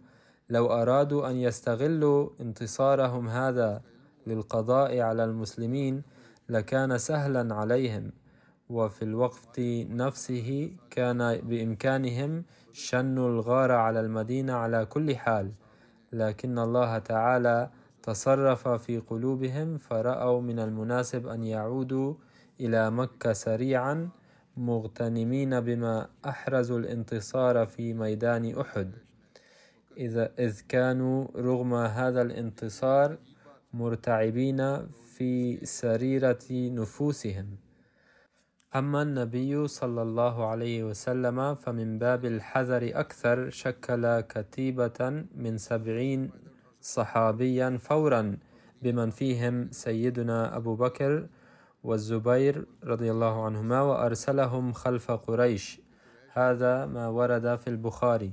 لو 0.50 0.66
أرادوا 0.66 1.30
أن 1.30 1.36
يستغلوا 1.36 2.30
انتصارهم 2.40 3.28
هذا 3.28 3.82
للقضاء 4.26 5.00
على 5.00 5.24
المسلمين 5.24 6.02
لكان 6.48 6.98
سهلا 6.98 7.54
عليهم 7.54 8.11
وفي 8.70 9.02
الوقت 9.02 9.60
نفسه 9.90 10.70
كان 10.90 11.40
بإمكانهم 11.40 12.44
شن 12.72 13.18
الغارة 13.18 13.74
على 13.74 14.00
المدينة 14.00 14.52
على 14.52 14.86
كل 14.86 15.16
حال. 15.16 15.52
لكن 16.12 16.58
الله 16.58 16.98
تعالى 16.98 17.70
تصرف 18.02 18.68
في 18.68 18.98
قلوبهم 18.98 19.78
فرأوا 19.78 20.40
من 20.40 20.58
المناسب 20.58 21.26
أن 21.26 21.44
يعودوا 21.44 22.14
إلى 22.60 22.90
مكة 22.90 23.32
سريعا 23.32 24.08
مغتنمين 24.56 25.60
بما 25.60 26.08
أحرزوا 26.26 26.78
الانتصار 26.78 27.66
في 27.66 27.94
ميدان 27.94 28.60
أحد. 28.60 28.90
إذا 29.96 30.32
إذ 30.38 30.60
كانوا 30.68 31.26
رغم 31.36 31.74
هذا 31.74 32.22
الانتصار 32.22 33.18
مرتعبين 33.72 34.86
في 35.16 35.66
سريرة 35.66 36.46
نفوسهم. 36.52 37.67
أما 38.76 39.02
النبي 39.02 39.68
صلى 39.68 40.02
الله 40.02 40.46
عليه 40.46 40.84
وسلم 40.84 41.54
فمن 41.54 41.98
باب 41.98 42.24
الحذر 42.24 42.90
أكثر 42.94 43.50
شكل 43.50 44.20
كتيبة 44.20 45.24
من 45.34 45.58
سبعين 45.58 46.30
صحابيا 46.80 47.78
فورا 47.80 48.36
بمن 48.82 49.10
فيهم 49.10 49.70
سيدنا 49.70 50.56
أبو 50.56 50.74
بكر 50.74 51.26
والزبير 51.84 52.66
رضي 52.84 53.10
الله 53.10 53.44
عنهما 53.44 53.82
وأرسلهم 53.82 54.72
خلف 54.72 55.10
قريش. 55.10 55.80
هذا 56.32 56.86
ما 56.86 57.08
ورد 57.08 57.56
في 57.56 57.70
البخاري. 57.70 58.32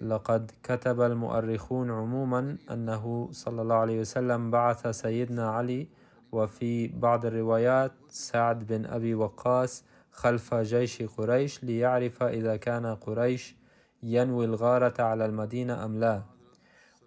لقد 0.00 0.50
كتب 0.62 1.00
المؤرخون 1.00 1.90
عموما 1.90 2.56
أنه 2.70 3.28
صلى 3.32 3.62
الله 3.62 3.74
عليه 3.74 4.00
وسلم 4.00 4.50
بعث 4.50 4.86
سيدنا 4.86 5.50
علي 5.50 5.88
وفي 6.32 6.88
بعض 6.88 7.26
الروايات 7.26 7.92
سعد 8.08 8.66
بن 8.66 8.86
أبي 8.86 9.14
وقاص 9.14 9.84
خلف 10.10 10.54
جيش 10.54 11.02
قريش 11.02 11.64
ليعرف 11.64 12.22
إذا 12.22 12.56
كان 12.56 12.86
قريش 12.86 13.56
ينوي 14.02 14.44
الغارة 14.44 15.02
على 15.02 15.26
المدينة 15.26 15.84
أم 15.84 15.98
لا. 15.98 16.22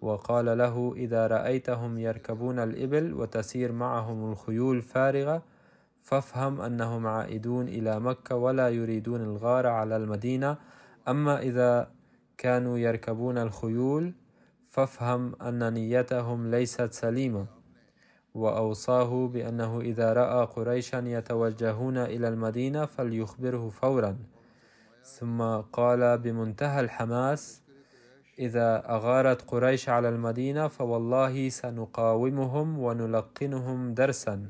وقال 0.00 0.58
له 0.58 0.92
إذا 0.96 1.26
رأيتهم 1.26 1.98
يركبون 1.98 2.58
الإبل 2.58 3.14
وتسير 3.14 3.72
معهم 3.72 4.32
الخيول 4.32 4.82
فارغة 4.82 5.42
فافهم 6.02 6.60
أنهم 6.60 7.06
عائدون 7.06 7.68
إلى 7.68 8.00
مكة 8.00 8.36
ولا 8.36 8.68
يريدون 8.68 9.20
الغارة 9.20 9.68
على 9.68 9.96
المدينة. 9.96 10.56
أما 11.08 11.42
إذا 11.42 11.90
كانوا 12.38 12.78
يركبون 12.78 13.38
الخيول 13.38 14.12
فافهم 14.68 15.34
أن 15.42 15.72
نيتهم 15.72 16.50
ليست 16.50 16.92
سليمة. 16.92 17.59
وأوصاه 18.34 19.28
بأنه 19.28 19.80
إذا 19.80 20.12
رأى 20.12 20.46
قريشا 20.46 21.02
يتوجهون 21.06 21.98
إلى 21.98 22.28
المدينة 22.28 22.86
فليخبره 22.86 23.68
فورا. 23.68 24.16
ثم 25.02 25.42
قال 25.72 26.18
بمنتهى 26.18 26.80
الحماس 26.80 27.62
إذا 28.38 28.82
أغارت 28.88 29.50
قريش 29.50 29.88
على 29.88 30.08
المدينة 30.08 30.68
فوالله 30.68 31.48
سنقاومهم 31.48 32.78
ونلقنهم 32.78 33.94
درسا. 33.94 34.46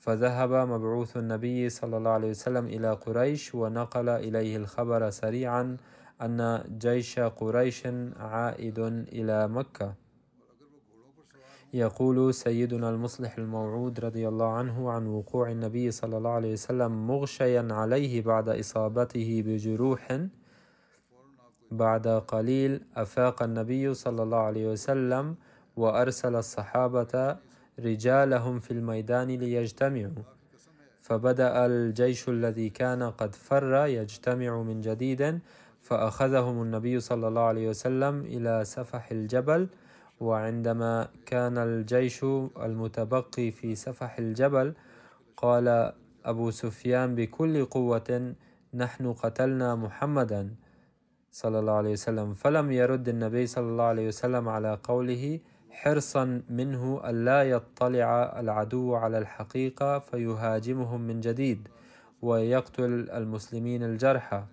فذهب 0.00 0.52
مبعوث 0.52 1.16
النبي 1.16 1.68
صلى 1.68 1.96
الله 1.96 2.10
عليه 2.10 2.30
وسلم 2.30 2.66
إلى 2.66 2.92
قريش 2.92 3.54
ونقل 3.54 4.08
إليه 4.08 4.56
الخبر 4.56 5.10
سريعا 5.10 5.76
أن 6.22 6.64
جيش 6.78 7.18
قريش 7.18 7.86
عائد 8.16 8.78
إلى 9.12 9.48
مكة. 9.48 10.03
يقول 11.74 12.34
سيدنا 12.34 12.90
المصلح 12.90 13.38
الموعود 13.38 14.00
رضي 14.00 14.28
الله 14.28 14.52
عنه 14.52 14.90
عن 14.90 15.06
وقوع 15.06 15.50
النبي 15.50 15.90
صلى 15.90 16.16
الله 16.16 16.30
عليه 16.30 16.52
وسلم 16.52 17.06
مغشيا 17.06 17.68
عليه 17.70 18.22
بعد 18.22 18.48
إصابته 18.48 19.42
بجروح 19.46 20.18
بعد 21.70 22.08
قليل 22.08 22.80
أفاق 22.96 23.42
النبي 23.42 23.94
صلى 23.94 24.22
الله 24.22 24.38
عليه 24.38 24.72
وسلم 24.72 25.36
وأرسل 25.76 26.36
الصحابة 26.36 27.36
رجالهم 27.78 28.60
في 28.60 28.70
الميدان 28.70 29.28
ليجتمعوا. 29.28 30.24
فبدأ 31.00 31.66
الجيش 31.66 32.28
الذي 32.28 32.70
كان 32.70 33.02
قد 33.02 33.34
فر 33.34 33.86
يجتمع 33.86 34.62
من 34.62 34.80
جديد 34.80 35.38
فأخذهم 35.82 36.62
النبي 36.62 37.00
صلى 37.00 37.28
الله 37.28 37.42
عليه 37.42 37.68
وسلم 37.68 38.20
إلى 38.20 38.64
سفح 38.64 39.10
الجبل 39.10 39.68
وعندما 40.20 41.08
كان 41.26 41.58
الجيش 41.58 42.24
المتبقي 42.62 43.50
في 43.50 43.74
سفح 43.74 44.18
الجبل 44.18 44.74
قال 45.36 45.92
أبو 46.24 46.50
سفيان 46.50 47.14
بكل 47.14 47.64
قوة 47.64 48.34
نحن 48.74 49.12
قتلنا 49.12 49.74
محمدا 49.74 50.54
صلى 51.30 51.58
الله 51.58 51.72
عليه 51.72 51.92
وسلم. 51.92 52.34
فلم 52.34 52.72
يرد 52.72 53.08
النبي 53.08 53.46
صلى 53.46 53.64
الله 53.64 53.84
عليه 53.84 54.08
وسلم 54.08 54.48
على 54.48 54.78
قوله 54.82 55.40
حرصا 55.70 56.42
منه 56.48 57.00
ألا 57.04 57.42
يطلع 57.42 58.40
العدو 58.40 58.94
على 58.94 59.18
الحقيقة 59.18 59.98
فيهاجمهم 59.98 61.00
من 61.00 61.20
جديد 61.20 61.68
ويقتل 62.22 63.10
المسلمين 63.10 63.82
الجرحى. 63.82 64.44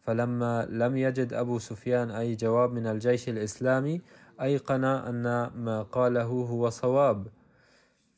فلما 0.00 0.66
لم 0.70 0.96
يجد 0.96 1.32
أبو 1.32 1.58
سفيان 1.58 2.10
أي 2.10 2.34
جواب 2.34 2.72
من 2.72 2.86
الجيش 2.86 3.28
الإسلامي 3.28 4.00
أيقن 4.40 4.84
أن 4.84 5.50
ما 5.54 5.82
قاله 5.82 6.22
هو 6.24 6.70
صواب 6.70 7.26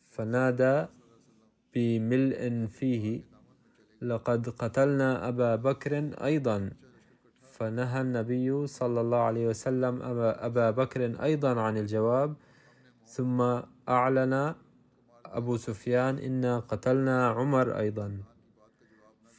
فنادى 0.05 0.87
بملء 1.75 2.67
فيه. 2.67 3.23
لقد 4.03 4.49
قتلنا 4.49 5.29
أبا 5.29 5.57
بكر 5.57 6.11
أيضا. 6.25 6.71
فنهى 7.43 8.01
النبي 8.01 8.67
صلى 8.67 9.01
الله 9.01 9.19
عليه 9.19 9.47
وسلم 9.49 10.01
أبا 10.49 10.71
بكر 10.71 11.23
أيضا 11.23 11.61
عن 11.61 11.79
الجواب. 11.79 12.35
ثم 13.05 13.61
أعلن 13.89 14.55
أبو 15.25 15.57
سفيان 15.57 16.19
إنا 16.19 16.59
قتلنا 16.59 17.29
عمر 17.29 17.79
أيضا. 17.79 18.23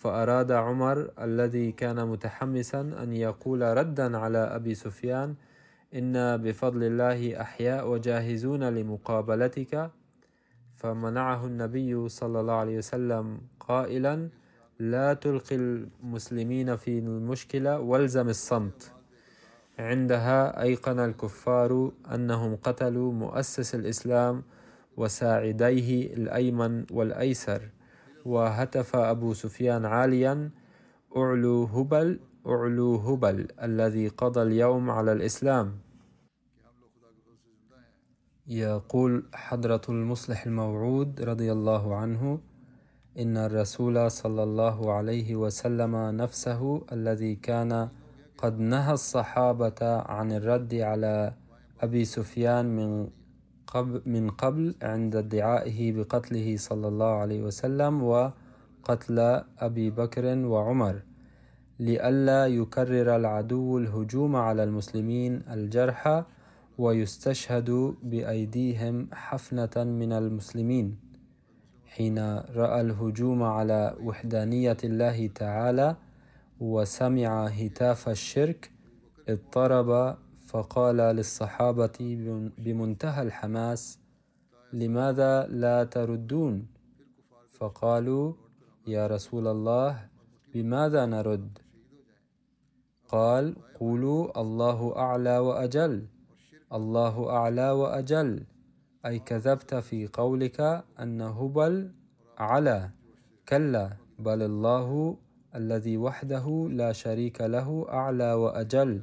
فأراد 0.01 0.51
عمر 0.51 1.11
الذي 1.19 1.71
كان 1.71 2.07
متحمسا 2.07 2.81
أن 2.81 3.13
يقول 3.13 3.61
ردا 3.61 4.17
على 4.17 4.37
أبي 4.37 4.73
سفيان 4.75 5.35
إنا 5.95 6.35
بفضل 6.35 6.83
الله 6.83 7.41
أحياء 7.41 7.89
وجاهزون 7.89 8.63
لمقابلتك 8.63 9.91
فمنعه 10.75 11.45
النبي 11.45 12.09
صلى 12.09 12.39
الله 12.39 12.53
عليه 12.53 12.77
وسلم 12.77 13.41
قائلا 13.59 14.29
لا 14.79 15.13
تلقي 15.13 15.55
المسلمين 15.55 16.75
في 16.75 16.99
المشكلة 16.99 17.79
والزم 17.79 18.29
الصمت 18.29 18.91
عندها 19.79 20.61
أيقن 20.61 20.99
الكفار 20.99 21.91
أنهم 22.13 22.55
قتلوا 22.55 23.13
مؤسس 23.13 23.75
الإسلام 23.75 24.43
وساعديه 24.97 26.13
الأيمن 26.13 26.85
والأيسر 26.91 27.61
وهتف 28.25 28.95
أبو 28.95 29.33
سفيان 29.33 29.85
عاليا 29.85 30.49
أعلو 31.17 31.63
هبل 31.63 32.19
أعلو 32.47 32.95
هبل 32.95 33.47
الذي 33.61 34.07
قضى 34.07 34.41
اليوم 34.41 34.89
على 34.89 35.11
الإسلام. 35.11 35.77
يقول 38.47 39.25
حضرة 39.33 39.81
المصلح 39.89 40.45
الموعود 40.45 41.21
رضي 41.21 41.51
الله 41.51 41.95
عنه 41.95 42.39
إن 43.19 43.37
الرسول 43.37 44.11
صلى 44.11 44.43
الله 44.43 44.93
عليه 44.93 45.35
وسلم 45.35 45.95
نفسه 45.95 46.81
الذي 46.91 47.35
كان 47.35 47.89
قد 48.37 48.59
نهى 48.59 48.93
الصحابة 48.93 50.01
عن 50.01 50.31
الرد 50.31 50.73
على 50.73 51.33
أبي 51.81 52.05
سفيان 52.05 52.65
من 52.75 53.09
قبل, 53.67 54.01
من 54.05 54.29
قبل 54.29 54.75
عند 54.81 55.15
ادعائه 55.15 55.91
بقتله 55.91 56.57
صلى 56.57 56.87
الله 56.87 57.13
عليه 57.21 57.41
وسلم 57.41 58.03
وقتل 58.03 59.19
أبي 59.59 59.89
بكر 59.89 60.25
وعمر. 60.45 61.10
لئلا 61.81 62.47
يكرر 62.47 63.15
العدو 63.15 63.77
الهجوم 63.77 64.35
على 64.35 64.63
المسلمين 64.63 65.41
الجرحى 65.49 66.23
ويستشهد 66.77 67.95
بأيديهم 68.03 69.09
حفنة 69.13 69.75
من 69.77 70.11
المسلمين. 70.13 70.97
حين 71.85 72.19
رأى 72.37 72.81
الهجوم 72.81 73.43
على 73.43 73.95
وحدانية 74.03 74.77
الله 74.83 75.27
تعالى 75.27 75.95
وسمع 76.59 77.45
هتاف 77.47 78.09
الشرك 78.09 78.71
اضطرب 79.29 80.17
فقال 80.47 80.97
للصحابة 80.97 81.97
بمنتهى 82.57 83.21
الحماس 83.21 83.99
لماذا 84.73 85.47
لا 85.47 85.83
تردون؟ 85.83 86.67
فقالوا 87.49 88.33
يا 88.87 89.07
رسول 89.07 89.47
الله 89.47 90.05
بماذا 90.53 91.05
نرد؟ 91.05 91.60
قال 93.11 93.55
قولوا 93.79 94.41
الله 94.41 94.79
أعلى 94.97 95.37
وأجل 95.37 96.05
الله 96.73 97.29
أعلى 97.29 97.69
وأجل 97.71 98.43
أي 99.05 99.19
كذبت 99.19 99.75
في 99.75 100.07
قولك 100.07 100.83
أن 100.99 101.21
هبل 101.21 101.91
على 102.37 102.89
كلا 103.49 103.89
بل 104.19 104.41
الله 104.41 105.17
الذي 105.55 105.97
وحده 105.97 106.67
لا 106.71 106.91
شريك 106.91 107.41
له 107.41 107.85
أعلى 107.89 108.33
وأجل. 108.33 109.01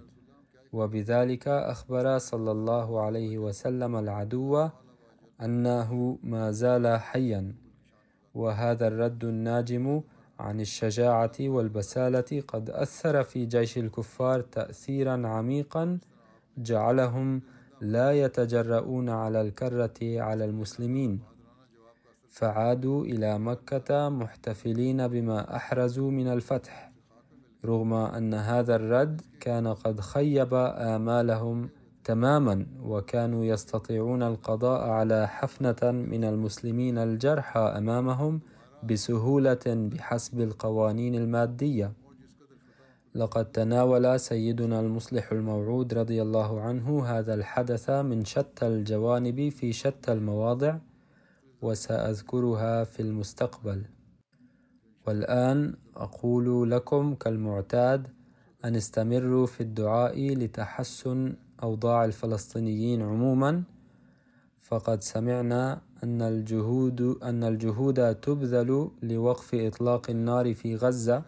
وبذلك 0.72 1.48
أخبر 1.48 2.18
صلى 2.18 2.50
الله 2.50 3.00
عليه 3.00 3.38
وسلم 3.38 3.96
العدو 3.96 4.68
أنه 5.42 6.18
ما 6.22 6.50
زال 6.50 7.00
حيا 7.00 7.54
وهذا 8.34 8.86
الرد 8.88 9.24
الناجم 9.24 10.02
عن 10.39 10.61
الشجاعة 10.61 11.32
والبسالة 11.41 12.43
قد 12.49 12.70
أثر 12.70 13.22
في 13.22 13.47
جيش 13.47 13.78
الكفار 13.78 14.41
تأثيرا 14.41 15.26
عميقا 15.28 15.99
جعلهم 16.59 17.43
لا 17.80 18.12
يتجرؤون 18.12 19.09
على 19.09 19.41
الكرة 19.41 19.99
على 20.03 20.45
المسلمين 20.45 21.20
فعادوا 22.28 23.05
إلى 23.05 23.39
مكة 23.39 24.09
محتفلين 24.09 25.09
بما 25.09 25.57
أحرزوا 25.57 26.11
من 26.11 26.28
الفتح 26.28 26.93
رغم 27.64 27.93
أن 27.93 28.34
هذا 28.34 28.76
الرد 28.76 29.20
كان 29.41 29.66
قد 29.66 30.01
خيب 30.01 30.55
آمالهم 30.95 31.68
تماما 32.05 32.66
وكانوا 32.82 33.45
يستطيعون 33.45 34.22
القضاء 34.22 34.89
على 34.89 35.28
حفنة 35.28 35.91
من 35.91 36.24
المسلمين 36.24 36.99
الجرحى 36.99 37.61
أمامهم 37.61 38.41
بسهولة 38.84 39.64
بحسب 39.66 40.40
القوانين 40.40 41.14
المادية. 41.14 41.92
لقد 43.14 43.52
تناول 43.52 44.20
سيدنا 44.20 44.80
المصلح 44.80 45.32
الموعود 45.32 45.94
رضي 45.94 46.22
الله 46.22 46.60
عنه 46.60 47.04
هذا 47.06 47.34
الحدث 47.34 47.90
من 47.90 48.24
شتى 48.24 48.66
الجوانب 48.66 49.48
في 49.48 49.72
شتى 49.72 50.12
المواضع 50.12 50.78
وسأذكرها 51.62 52.84
في 52.84 53.00
المستقبل. 53.00 53.84
والآن 55.06 55.74
أقول 55.96 56.70
لكم 56.70 57.14
كالمعتاد 57.14 58.08
أن 58.64 58.76
استمروا 58.76 59.46
في 59.46 59.60
الدعاء 59.60 60.34
لتحسن 60.34 61.36
أوضاع 61.62 62.04
الفلسطينيين 62.04 63.02
عموما 63.02 63.62
فقد 64.68 65.02
سمعنا 65.02 65.80
أن 66.04 66.22
الجهود 66.22 67.00
أن 67.00 67.44
الجهود 67.44 68.14
تبذل 68.14 68.90
لوقف 69.02 69.54
إطلاق 69.54 70.10
النار 70.10 70.54
في 70.54 70.76
غزة 70.76 71.22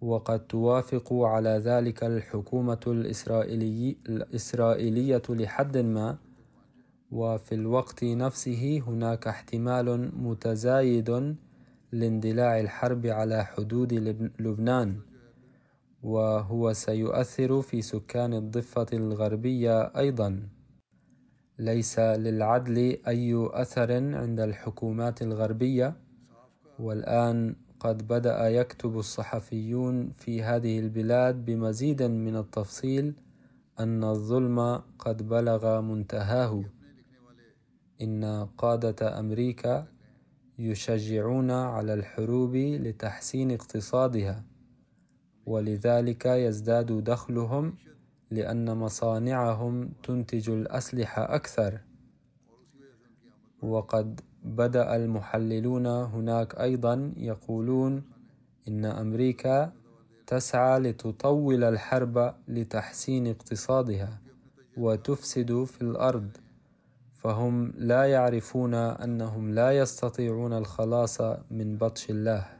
وقد 0.00 0.46
توافق 0.46 1.12
على 1.12 1.50
ذلك 1.50 2.04
الحكومة 2.04 2.80
الإسرائيلي 2.86 3.96
الإسرائيلية 4.08 5.22
لحد 5.28 5.76
ما 5.78 6.16
وفي 7.10 7.54
الوقت 7.54 8.04
نفسه 8.04 8.82
هناك 8.86 9.26
احتمال 9.26 10.10
متزايد 10.22 11.36
لاندلاع 11.92 12.60
الحرب 12.60 13.06
على 13.06 13.44
حدود 13.44 13.92
لبنان 14.38 14.96
وهو 16.02 16.72
سيؤثر 16.72 17.62
في 17.62 17.82
سكان 17.82 18.34
الضفة 18.34 18.86
الغربية 18.92 19.82
أيضا. 19.82 20.57
ليس 21.58 21.98
للعدل 21.98 22.98
أي 23.08 23.48
أثر 23.52 23.92
عند 23.92 24.40
الحكومات 24.40 25.22
الغربية. 25.22 25.96
والآن 26.78 27.56
قد 27.80 28.08
بدأ 28.08 28.48
يكتب 28.48 28.98
الصحفيون 28.98 30.12
في 30.16 30.42
هذه 30.42 30.78
البلاد 30.78 31.44
بمزيد 31.44 32.02
من 32.02 32.36
التفصيل 32.36 33.14
أن 33.80 34.04
الظلم 34.04 34.82
قد 34.98 35.28
بلغ 35.28 35.80
منتهاه. 35.80 36.64
إن 38.02 38.48
قادة 38.58 39.18
أمريكا 39.18 39.86
يشجعون 40.58 41.50
على 41.50 41.94
الحروب 41.94 42.56
لتحسين 42.56 43.50
اقتصادها 43.50 44.44
ولذلك 45.46 46.26
يزداد 46.26 47.04
دخلهم 47.04 47.74
لأن 48.30 48.76
مصانعهم 48.76 49.90
تنتج 50.02 50.50
الأسلحة 50.50 51.34
أكثر. 51.34 51.80
وقد 53.62 54.20
بدأ 54.44 54.96
المحللون 54.96 55.86
هناك 55.86 56.60
أيضا 56.60 57.12
يقولون 57.16 58.02
إن 58.68 58.84
أمريكا 58.84 59.72
تسعى 60.26 60.78
لتطول 60.78 61.64
الحرب 61.64 62.34
لتحسين 62.48 63.26
اقتصادها 63.26 64.20
وتفسد 64.76 65.64
في 65.64 65.82
الأرض. 65.82 66.36
فهم 67.14 67.72
لا 67.76 68.04
يعرفون 68.04 68.74
أنهم 68.74 69.50
لا 69.54 69.78
يستطيعون 69.78 70.52
الخلاص 70.52 71.20
من 71.50 71.76
بطش 71.76 72.10
الله. 72.10 72.57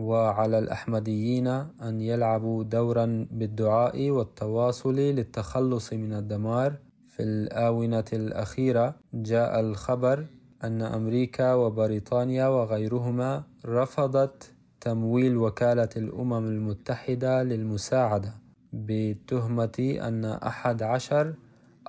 وعلى 0.00 0.58
الأحمديين 0.58 1.46
أن 1.82 2.00
يلعبوا 2.00 2.64
دورا 2.64 3.26
بالدعاء 3.30 4.10
والتواصل 4.10 4.96
للتخلص 4.96 5.92
من 5.92 6.12
الدمار. 6.12 6.76
في 7.08 7.22
الآونة 7.22 8.04
الأخيرة 8.12 8.94
جاء 9.14 9.60
الخبر 9.60 10.26
أن 10.64 10.82
أمريكا 10.82 11.54
وبريطانيا 11.54 12.48
وغيرهما 12.48 13.42
رفضت 13.66 14.52
تمويل 14.80 15.36
وكالة 15.36 15.88
الأمم 15.96 16.44
المتحدة 16.46 17.42
للمساعدة 17.42 18.32
بتهمة 18.72 19.98
أن 20.02 20.24
أحد 20.24 20.82
عشر 20.82 21.34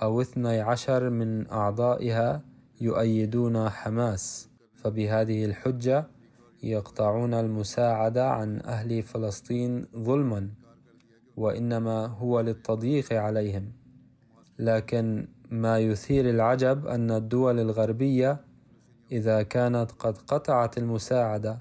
أو 0.01 0.21
اثني 0.21 0.59
عشر 0.61 1.09
من 1.09 1.51
أعضائها 1.51 2.41
يؤيدون 2.81 3.69
حماس. 3.69 4.49
فبهذه 4.75 5.45
الحجة 5.45 6.07
يقطعون 6.63 7.33
المساعدة 7.33 8.29
عن 8.29 8.61
أهل 8.61 9.03
فلسطين 9.03 9.87
ظلما 9.95 10.49
وإنما 11.37 12.05
هو 12.05 12.39
للتضييق 12.39 13.13
عليهم. 13.13 13.71
لكن 14.59 15.27
ما 15.51 15.79
يثير 15.79 16.29
العجب 16.29 16.87
أن 16.87 17.11
الدول 17.11 17.59
الغربية 17.59 18.41
إذا 19.11 19.41
كانت 19.43 19.91
قد 19.91 20.17
قطعت 20.17 20.77
المساعدة 20.77 21.59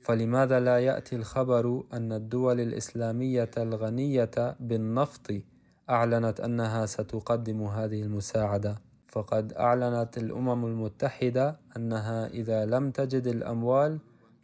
فلماذا 0.00 0.60
لا 0.60 0.78
يأتي 0.78 1.16
الخبر 1.16 1.84
أن 1.92 2.12
الدول 2.12 2.60
الإسلامية 2.60 3.50
الغنية 3.58 4.56
بالنفط 4.60 5.32
أعلنت 5.90 6.40
أنها 6.40 6.86
ستقدم 6.86 7.62
هذه 7.62 8.02
المساعدة؟ 8.02 8.78
فقد 9.08 9.52
أعلنت 9.52 10.18
الأمم 10.18 10.66
المتحدة 10.66 11.56
أنها 11.76 12.26
إذا 12.26 12.66
لم 12.66 12.90
تجد 12.90 13.26
الأموال 13.26 13.98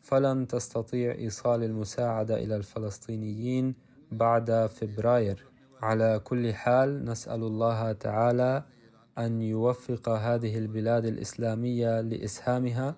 فلن 0.08 0.46
تستطيع 0.46 1.12
إيصال 1.12 1.64
المساعدة 1.64 2.36
إلى 2.44 2.56
الفلسطينيين 2.56 3.74
بعد 4.12 4.66
فبراير. 4.66 5.44
على 5.82 6.20
كل 6.24 6.54
حال 6.54 7.04
نسأل 7.04 7.42
الله 7.42 7.92
تعالى 7.92 8.64
أن 9.18 9.42
يوفق 9.42 10.08
هذه 10.08 10.58
البلاد 10.58 11.06
الإسلامية 11.06 12.00
لإسهامها 12.00 12.96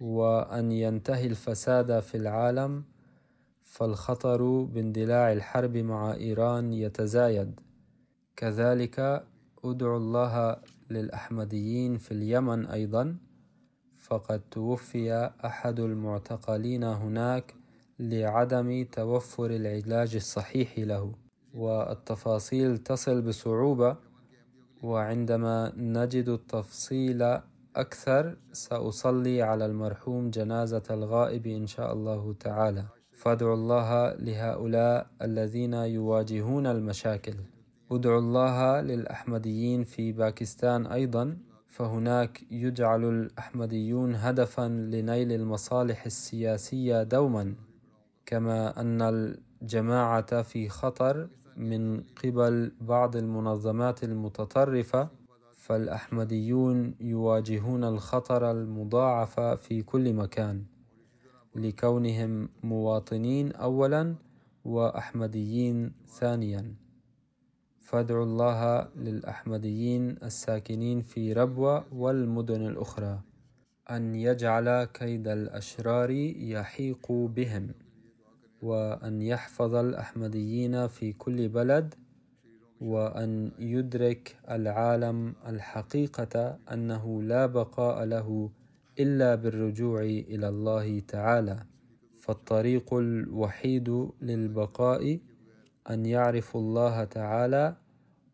وأن 0.00 0.72
ينتهي 0.72 1.26
الفساد 1.26 2.00
في 2.00 2.16
العالم 2.16 2.84
فالخطر 3.62 4.62
باندلاع 4.62 5.32
الحرب 5.32 5.76
مع 5.76 6.14
إيران 6.14 6.72
يتزايد. 6.72 7.60
كذلك 8.36 9.24
أدعو 9.64 9.96
الله 9.96 10.56
للأحمديين 10.90 11.98
في 11.98 12.12
اليمن 12.12 12.66
أيضا 12.66 13.27
فقد 14.10 14.40
توفي 14.50 15.30
أحد 15.44 15.80
المعتقلين 15.80 16.84
هناك 16.84 17.54
لعدم 17.98 18.84
توفر 18.92 19.50
العلاج 19.50 20.14
الصحيح 20.14 20.78
له 20.78 21.12
والتفاصيل 21.54 22.78
تصل 22.78 23.22
بصعوبة 23.22 23.96
وعندما 24.82 25.72
نجد 25.76 26.28
التفصيل 26.28 27.38
أكثر 27.76 28.36
سأصلي 28.52 29.42
على 29.42 29.66
المرحوم 29.66 30.30
جنازة 30.30 30.82
الغائب 30.90 31.46
إن 31.46 31.66
شاء 31.66 31.92
الله 31.92 32.34
تعالى. 32.40 32.84
فادعوا 33.12 33.54
الله 33.54 34.14
لهؤلاء 34.14 35.06
الذين 35.22 35.74
يواجهون 35.74 36.66
المشاكل. 36.66 37.34
ادعوا 37.90 38.18
الله 38.18 38.80
للأحمديين 38.80 39.84
في 39.84 40.12
باكستان 40.12 40.86
أيضا. 40.86 41.36
فهناك 41.68 42.42
يجعل 42.50 43.04
الأحمديون 43.04 44.14
هدفا 44.14 44.68
لنيل 44.68 45.32
المصالح 45.32 46.06
السياسية 46.06 47.02
دوما 47.02 47.54
كما 48.26 48.80
أن 48.80 49.02
الجماعة 49.02 50.42
في 50.42 50.68
خطر 50.68 51.28
من 51.56 52.00
قبل 52.24 52.72
بعض 52.80 53.16
المنظمات 53.16 54.04
المتطرفة 54.04 55.08
فالأحمديون 55.52 56.94
يواجهون 57.00 57.84
الخطر 57.84 58.50
المضاعف 58.50 59.40
في 59.40 59.82
كل 59.82 60.12
مكان. 60.12 60.64
لكونهم 61.54 62.48
مواطنين 62.62 63.52
أولا 63.52 64.14
وأحمديين 64.64 65.92
ثانيا. 66.06 66.74
فادعوا 67.88 68.24
الله 68.24 68.88
للأحمديين 68.96 70.16
الساكنين 70.22 71.00
في 71.00 71.32
ربوة 71.32 71.84
والمدن 71.92 72.66
الأخرى 72.66 73.20
أن 73.90 74.14
يجعل 74.14 74.84
كيد 74.84 75.28
الأشرار 75.28 76.10
يحيق 76.36 77.12
بهم 77.12 77.68
وأن 78.62 79.22
يحفظ 79.22 79.74
الأحمديين 79.74 80.86
في 80.86 81.12
كل 81.12 81.48
بلد 81.48 81.94
وأن 82.80 83.52
يدرك 83.58 84.36
العالم 84.50 85.34
الحقيقة 85.46 86.58
أنه 86.72 87.22
لا 87.22 87.46
بقاء 87.46 88.04
له 88.04 88.50
إلا 89.00 89.34
بالرجوع 89.34 90.02
إلى 90.02 90.48
الله 90.48 91.00
تعالى 91.00 91.58
فالطريق 92.20 92.94
الوحيد 92.94 94.08
للبقاء 94.22 95.18
أن 95.90 96.06
يعرفوا 96.06 96.60
الله 96.60 97.04
تعالى 97.04 97.76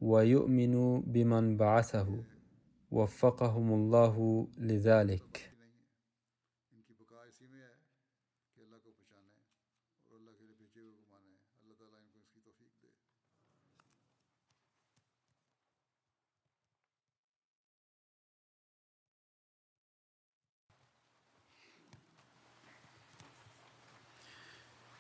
ويؤمنوا 0.01 1.01
بمن 1.07 1.57
بعثه. 1.57 2.25
وفقهم 2.91 3.73
الله 3.73 4.47
لذلك. 4.59 5.51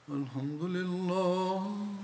الحمد 0.09 0.62
لله 0.62 2.03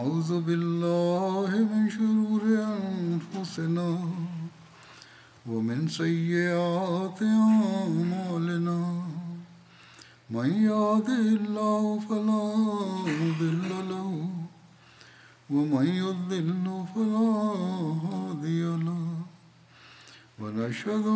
ونعوذ 0.00 0.40
بالله 0.40 1.50
من 1.72 1.84
شرور 1.90 2.42
أنفسنا 2.48 3.88
ومن 5.46 5.88
سيئات 5.88 7.20
أعمالنا. 7.22 8.80
من 10.30 10.48
يهده 10.68 11.24
الله 11.40 12.00
فلا 12.08 12.46
مضل 13.20 13.70
له 13.92 14.08
ومن 15.50 15.86
يضلل 15.86 16.66
فلا 16.94 17.32
هادي 18.08 18.62
له. 18.86 19.04
ونشهد 20.40 21.06